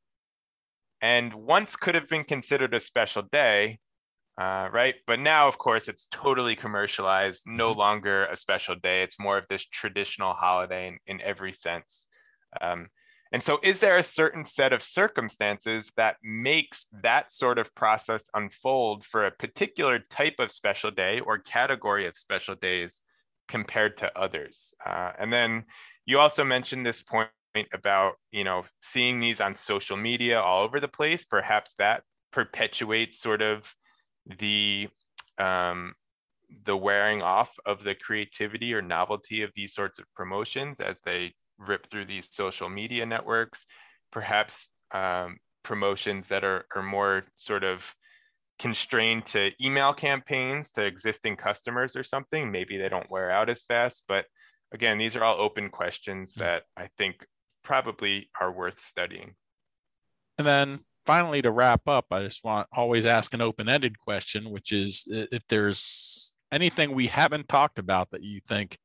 and 1.01 1.33
once 1.33 1.77
could 1.77 1.95
have 1.95 2.09
been 2.09 2.25
considered 2.25 2.75
a 2.75 2.81
special 2.81 3.23
day, 3.23 3.79
uh, 4.39 4.69
right? 4.71 4.97
But 5.07 5.19
now, 5.19 5.49
of 5.49 5.57
course, 5.57 5.89
it's 5.89 6.07
totally 6.13 6.57
commercialized, 6.57 7.45
no 7.47 7.71
mm-hmm. 7.71 7.79
longer 7.79 8.27
a 8.27 8.37
special 8.37 8.75
day. 8.75 9.03
It's 9.03 9.19
more 9.19 9.39
of 9.39 9.47
this 9.49 9.65
traditional 9.65 10.35
holiday 10.35 10.89
in, 10.89 10.99
in 11.07 11.21
every 11.23 11.55
sense. 11.55 12.07
Um, 12.61 12.89
and 13.33 13.43
so, 13.43 13.59
is 13.63 13.81
there 13.81 13.97
a 13.97 14.05
certain 14.05 14.45
set 14.45 14.75
of 14.75 14.83
circumstances 14.83 15.91
that 15.97 16.17
makes 16.23 16.87
that 17.03 17.33
sort 17.33 17.59
of 17.59 17.75
process 17.75 18.25
unfold 18.35 19.07
for 19.07 19.25
a 19.25 19.31
particular 19.31 20.01
type 20.11 20.37
of 20.39 20.53
special 20.53 20.91
day 20.91 21.21
or 21.21 21.39
category 21.39 22.07
of 22.07 22.17
special 22.17 22.57
days 22.57 23.01
compared 23.49 23.97
to 23.99 24.19
others? 24.19 24.73
Uh, 24.85 25.13
and 25.19 25.33
then 25.33 25.65
you 26.07 26.19
also 26.19 26.45
mentioned 26.45 26.85
this 26.85 27.03
point 27.03 27.29
about 27.73 28.15
you 28.31 28.45
know 28.45 28.65
seeing 28.81 29.21
these 29.21 29.41
on 29.41 29.57
social 29.57 29.97
media 29.97 30.41
all 30.41 30.65
over 30.65 30.81
the 30.81 30.89
place. 30.89 31.25
Perhaps 31.25 31.75
that 31.79 32.03
perpetuates 32.33 33.19
sort 33.21 33.43
of 33.43 33.73
the 34.39 34.89
um, 35.39 35.95
the 36.65 36.77
wearing 36.77 37.23
off 37.23 37.51
of 37.67 37.85
the 37.85 37.95
creativity 37.95 38.73
or 38.73 38.83
novelty 38.83 39.43
of 39.43 39.51
these 39.55 39.75
sorts 39.75 39.99
of 39.99 40.07
promotions 40.15 40.81
as 40.81 41.01
they 41.01 41.33
rip 41.59 41.91
through 41.91 42.07
these 42.07 42.29
social 42.31 42.69
media 42.69 43.05
networks, 43.05 43.67
perhaps 44.13 44.71
um, 44.93 45.37
promotions 45.63 46.29
that 46.29 46.45
are, 46.45 46.65
are 46.75 46.83
more 46.83 47.25
sort 47.37 47.65
of 47.65 47.95
constrained 48.59 49.25
to 49.27 49.53
email 49.65 49.95
campaigns 49.95 50.71
to 50.73 50.85
existing 50.85 51.37
customers 51.37 51.97
or 51.97 52.03
something. 52.03 52.51
Maybe 52.51 52.77
they 52.77 52.89
don't 52.89 53.11
wear 53.11 53.31
out 53.31 53.49
as 53.49 53.63
fast. 53.63 54.05
But 54.09 54.27
again, 54.73 54.99
these 54.99 55.17
are 55.17 55.25
all 55.25 55.41
open 55.41 55.71
questions 55.71 56.35
hmm. 56.35 56.41
that 56.41 56.65
I 56.77 56.89
think 56.99 57.25
probably 57.63 58.31
are 58.41 58.53
worth 58.53 58.81
studying. 58.81 59.35
And 60.37 60.47
then 60.47 60.79
finally, 61.05 61.43
to 61.43 61.51
wrap 61.51 61.89
up, 61.89 62.07
I 62.11 62.23
just 62.23 62.45
want 62.45 62.69
always 62.73 63.07
ask 63.07 63.35
an 63.35 63.41
open 63.41 63.69
ended 63.69 63.99
question, 63.99 64.51
which 64.51 64.73
is 64.73 65.05
if 65.09 65.47
there's 65.49 66.37
anything 66.53 66.95
we 66.95 67.09
haven't 67.09 67.49
talked 67.49 67.79
about 67.79 68.11
that 68.11 68.23
you 68.23 68.41
think 68.47 68.79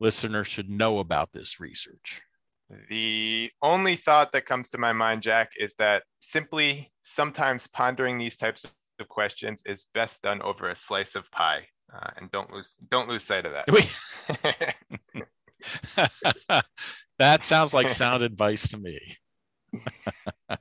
listeners 0.00 0.46
should 0.46 0.70
know 0.70 0.98
about 0.98 1.32
this 1.32 1.58
research. 1.58 2.22
The 2.90 3.50
only 3.62 3.96
thought 3.96 4.32
that 4.32 4.44
comes 4.44 4.68
to 4.70 4.78
my 4.78 4.92
mind, 4.92 5.22
Jack, 5.22 5.52
is 5.58 5.74
that 5.78 6.02
simply 6.20 6.92
sometimes 7.02 7.66
pondering 7.66 8.18
these 8.18 8.36
types 8.36 8.66
of 9.00 9.08
questions 9.08 9.62
is 9.66 9.86
best 9.94 10.22
done 10.22 10.42
over 10.42 10.68
a 10.68 10.76
slice 10.76 11.14
of 11.14 11.30
pie, 11.30 11.66
uh, 11.94 12.10
and 12.16 12.30
don't 12.30 12.50
lose 12.52 12.74
don't 12.90 13.08
lose 13.08 13.24
sight 13.24 13.46
of 13.46 13.52
that. 13.52 14.74
that 17.18 17.44
sounds 17.44 17.74
like 17.74 17.88
sound 17.88 18.22
advice 18.22 18.68
to 18.68 18.78
me. 18.78 18.98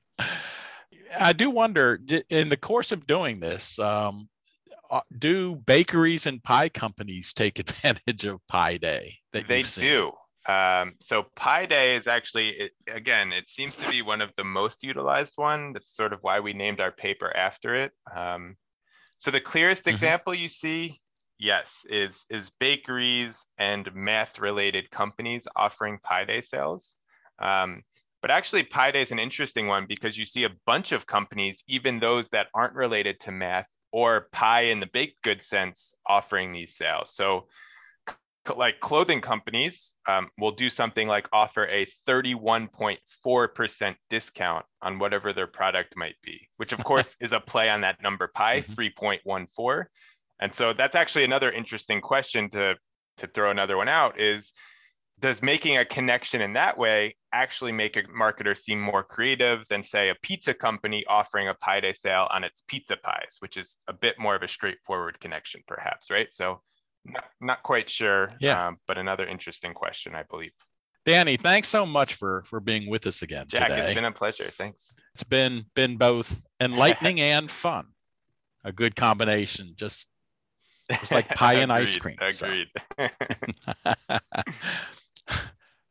I 1.19 1.33
do 1.33 1.49
wonder 1.49 1.99
in 2.29 2.49
the 2.49 2.57
course 2.57 2.91
of 2.91 3.07
doing 3.07 3.39
this, 3.39 3.79
um, 3.79 4.29
uh, 4.89 5.01
do 5.17 5.55
bakeries 5.55 6.25
and 6.25 6.43
pie 6.43 6.69
companies 6.69 7.33
take 7.33 7.59
advantage 7.59 8.25
of 8.25 8.45
Pi 8.47 8.77
Day? 8.77 9.17
That 9.33 9.47
they 9.47 9.61
do. 9.63 10.11
Um, 10.47 10.93
so 11.01 11.25
Pi 11.35 11.65
Day 11.65 11.95
is 11.95 12.07
actually, 12.07 12.49
it, 12.49 12.71
again, 12.87 13.33
it 13.33 13.49
seems 13.49 13.75
to 13.75 13.89
be 13.89 14.01
one 14.01 14.21
of 14.21 14.31
the 14.37 14.45
most 14.45 14.81
utilized 14.81 15.33
one. 15.35 15.73
That's 15.73 15.93
sort 15.93 16.13
of 16.13 16.19
why 16.21 16.39
we 16.39 16.53
named 16.53 16.79
our 16.79 16.91
paper 16.91 17.35
after 17.35 17.75
it. 17.75 17.91
Um, 18.15 18.55
so 19.17 19.29
the 19.29 19.41
clearest 19.41 19.83
mm-hmm. 19.83 19.95
example 19.95 20.33
you 20.33 20.47
see, 20.47 21.01
yes, 21.37 21.85
is 21.89 22.25
is 22.29 22.49
bakeries 22.59 23.45
and 23.57 23.93
math 23.93 24.39
related 24.39 24.89
companies 24.89 25.47
offering 25.55 25.99
Pi 26.01 26.23
Day 26.25 26.41
sales. 26.41 26.95
Um, 27.39 27.83
but 28.21 28.31
actually, 28.31 28.63
Pi 28.63 28.91
Day 28.91 29.01
is 29.01 29.11
an 29.11 29.19
interesting 29.19 29.67
one 29.67 29.85
because 29.87 30.17
you 30.17 30.25
see 30.25 30.45
a 30.45 30.55
bunch 30.65 30.91
of 30.91 31.05
companies, 31.05 31.63
even 31.67 31.99
those 31.99 32.29
that 32.29 32.47
aren't 32.53 32.73
related 32.73 33.19
to 33.21 33.31
math 33.31 33.67
or 33.91 34.27
pie 34.31 34.63
in 34.63 34.79
the 34.79 34.89
baked 34.93 35.21
good 35.23 35.41
sense 35.41 35.93
offering 36.05 36.51
these 36.51 36.75
sales. 36.75 37.13
So 37.13 37.47
like 38.55 38.79
clothing 38.79 39.19
companies 39.21 39.93
um, 40.07 40.29
will 40.37 40.51
do 40.51 40.69
something 40.69 41.07
like 41.07 41.27
offer 41.33 41.67
a 41.67 41.87
31.4% 42.07 43.95
discount 44.09 44.65
on 44.81 44.99
whatever 44.99 45.33
their 45.33 45.47
product 45.47 45.95
might 45.97 46.15
be, 46.23 46.47
which 46.57 46.71
of 46.71 46.83
course 46.83 47.15
is 47.21 47.33
a 47.33 47.39
play 47.39 47.69
on 47.69 47.81
that 47.81 48.01
number 48.01 48.27
pi, 48.33 48.61
mm-hmm. 48.61 48.73
3.14. 49.05 49.85
And 50.39 50.53
so 50.53 50.71
that's 50.73 50.95
actually 50.95 51.23
another 51.23 51.51
interesting 51.51 51.99
question 51.99 52.49
to, 52.51 52.75
to 53.17 53.27
throw 53.27 53.49
another 53.49 53.75
one 53.75 53.89
out 53.89 54.19
is, 54.19 54.53
does 55.19 55.41
making 55.41 55.77
a 55.77 55.85
connection 55.85 56.41
in 56.41 56.53
that 56.53 56.77
way 56.77 57.15
actually 57.33 57.71
make 57.71 57.97
a 57.97 58.03
marketer 58.03 58.55
seem 58.55 58.79
more 58.79 59.03
creative 59.03 59.67
than 59.67 59.83
say 59.83 60.09
a 60.09 60.15
pizza 60.21 60.53
company 60.53 61.03
offering 61.07 61.47
a 61.47 61.55
Pi 61.55 61.79
Day 61.79 61.93
sale 61.93 62.27
on 62.29 62.43
its 62.43 62.61
pizza 62.67 62.95
pies, 62.97 63.37
which 63.39 63.57
is 63.57 63.77
a 63.87 63.93
bit 63.93 64.19
more 64.19 64.35
of 64.35 64.43
a 64.43 64.47
straightforward 64.47 65.19
connection 65.19 65.61
perhaps, 65.67 66.11
right? 66.11 66.27
So 66.31 66.61
not, 67.07 67.25
not 67.41 67.63
quite 67.63 67.89
sure. 67.89 68.29
Yeah. 68.39 68.67
Um, 68.67 68.77
but 68.87 68.97
another 68.97 69.27
interesting 69.27 69.73
question, 69.73 70.15
I 70.15 70.23
believe. 70.23 70.51
Danny, 71.05 71.37
thanks 71.37 71.69
so 71.69 71.85
much 71.85 72.15
for 72.15 72.43
for 72.45 72.59
being 72.59 72.89
with 72.89 73.07
us 73.07 73.21
again 73.21 73.45
Jack, 73.47 73.69
today. 73.69 73.85
it's 73.85 73.95
been 73.95 74.03
a 74.03 74.11
pleasure. 74.11 74.49
Thanks. 74.51 74.93
It's 75.13 75.23
been 75.23 75.65
been 75.73 75.95
both 75.95 76.43
enlightening 76.59 77.19
and 77.33 77.49
fun. 77.49 77.87
A 78.65 78.73
good 78.73 78.95
combination. 78.95 79.73
Just 79.75 80.09
just 80.99 81.13
like 81.13 81.29
pie 81.35 81.55
and 81.55 81.71
ice 81.71 81.95
cream. 81.95 82.17
Agreed. 82.19 82.67
So. 82.97 83.07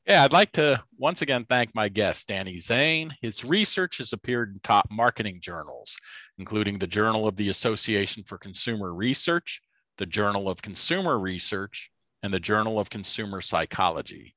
yeah, 0.06 0.24
I'd 0.24 0.34
like 0.34 0.52
to 0.52 0.82
once 0.98 1.22
again 1.22 1.46
thank 1.48 1.74
my 1.74 1.88
guest, 1.88 2.28
Danny 2.28 2.58
Zane. 2.58 3.14
His 3.22 3.42
research 3.42 3.96
has 3.98 4.12
appeared 4.12 4.52
in 4.52 4.60
top 4.62 4.88
marketing 4.90 5.40
journals, 5.40 5.98
including 6.36 6.78
the 6.78 6.86
Journal 6.86 7.26
of 7.26 7.36
the 7.36 7.48
Association 7.48 8.22
for 8.24 8.36
Consumer 8.36 8.92
Research, 8.92 9.62
the 9.98 10.06
Journal 10.06 10.48
of 10.48 10.62
Consumer 10.62 11.18
Research, 11.18 11.90
and 12.22 12.32
the 12.32 12.40
Journal 12.40 12.78
of 12.78 12.90
Consumer 12.90 13.40
Psychology. 13.40 14.34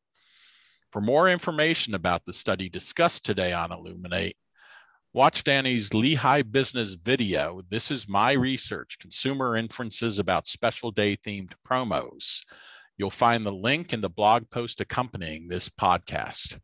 For 0.92 1.02
more 1.02 1.30
information 1.30 1.94
about 1.94 2.26
the 2.26 2.34
study 2.34 2.70
discussed 2.70 3.26
today 3.26 3.54
on 3.54 3.72
Illuminate, 3.72 4.38
watch 5.14 5.44
Danny's 5.44 5.94
Lehigh 5.94 6.44
Business 6.44 6.96
video, 6.96 7.62
This 7.70 7.92
is 7.92 8.08
My 8.08 8.32
Research, 8.32 8.98
Consumer 9.00 9.56
Inferences 9.56 10.20
About 10.20 10.48
Special 10.48 10.92
Day 10.92 11.16
Themed 11.16 11.54
Promos. 11.68 12.42
You'll 12.98 13.10
find 13.10 13.46
the 13.46 13.52
link 13.52 13.94
in 13.94 14.02
the 14.02 14.10
blog 14.10 14.50
post 14.50 14.82
accompanying 14.82 15.48
this 15.48 15.70
podcast. 15.70 16.60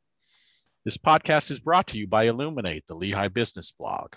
This 0.83 0.97
podcast 0.97 1.49
is 1.49 1.59
brought 1.59 1.87
to 1.87 1.97
you 1.97 2.07
by 2.07 2.25
Illuminate, 2.25 2.85
the 2.87 2.95
Lehigh 2.95 3.29
Business 3.29 3.71
blog. 3.71 4.13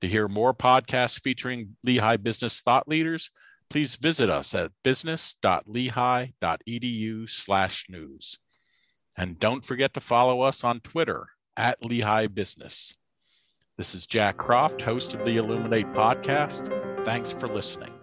To 0.00 0.06
hear 0.06 0.28
more 0.28 0.54
podcasts 0.54 1.20
featuring 1.22 1.76
Lehigh 1.84 2.16
business 2.16 2.60
thought 2.60 2.86
leaders, 2.86 3.30
please 3.70 3.96
visit 3.96 4.30
us 4.30 4.54
at 4.54 4.72
business.lehigh.edu 4.82 7.28
slash 7.28 7.86
news. 7.88 8.38
And 9.16 9.38
don't 9.38 9.64
forget 9.64 9.94
to 9.94 10.00
follow 10.00 10.42
us 10.42 10.64
on 10.64 10.80
Twitter 10.80 11.28
at 11.56 11.84
Lehigh 11.84 12.26
Business. 12.28 12.96
This 13.76 13.94
is 13.94 14.06
Jack 14.06 14.36
Croft, 14.36 14.82
host 14.82 15.14
of 15.14 15.24
the 15.24 15.36
Illuminate 15.36 15.92
podcast. 15.92 17.04
Thanks 17.04 17.32
for 17.32 17.48
listening. 17.48 17.97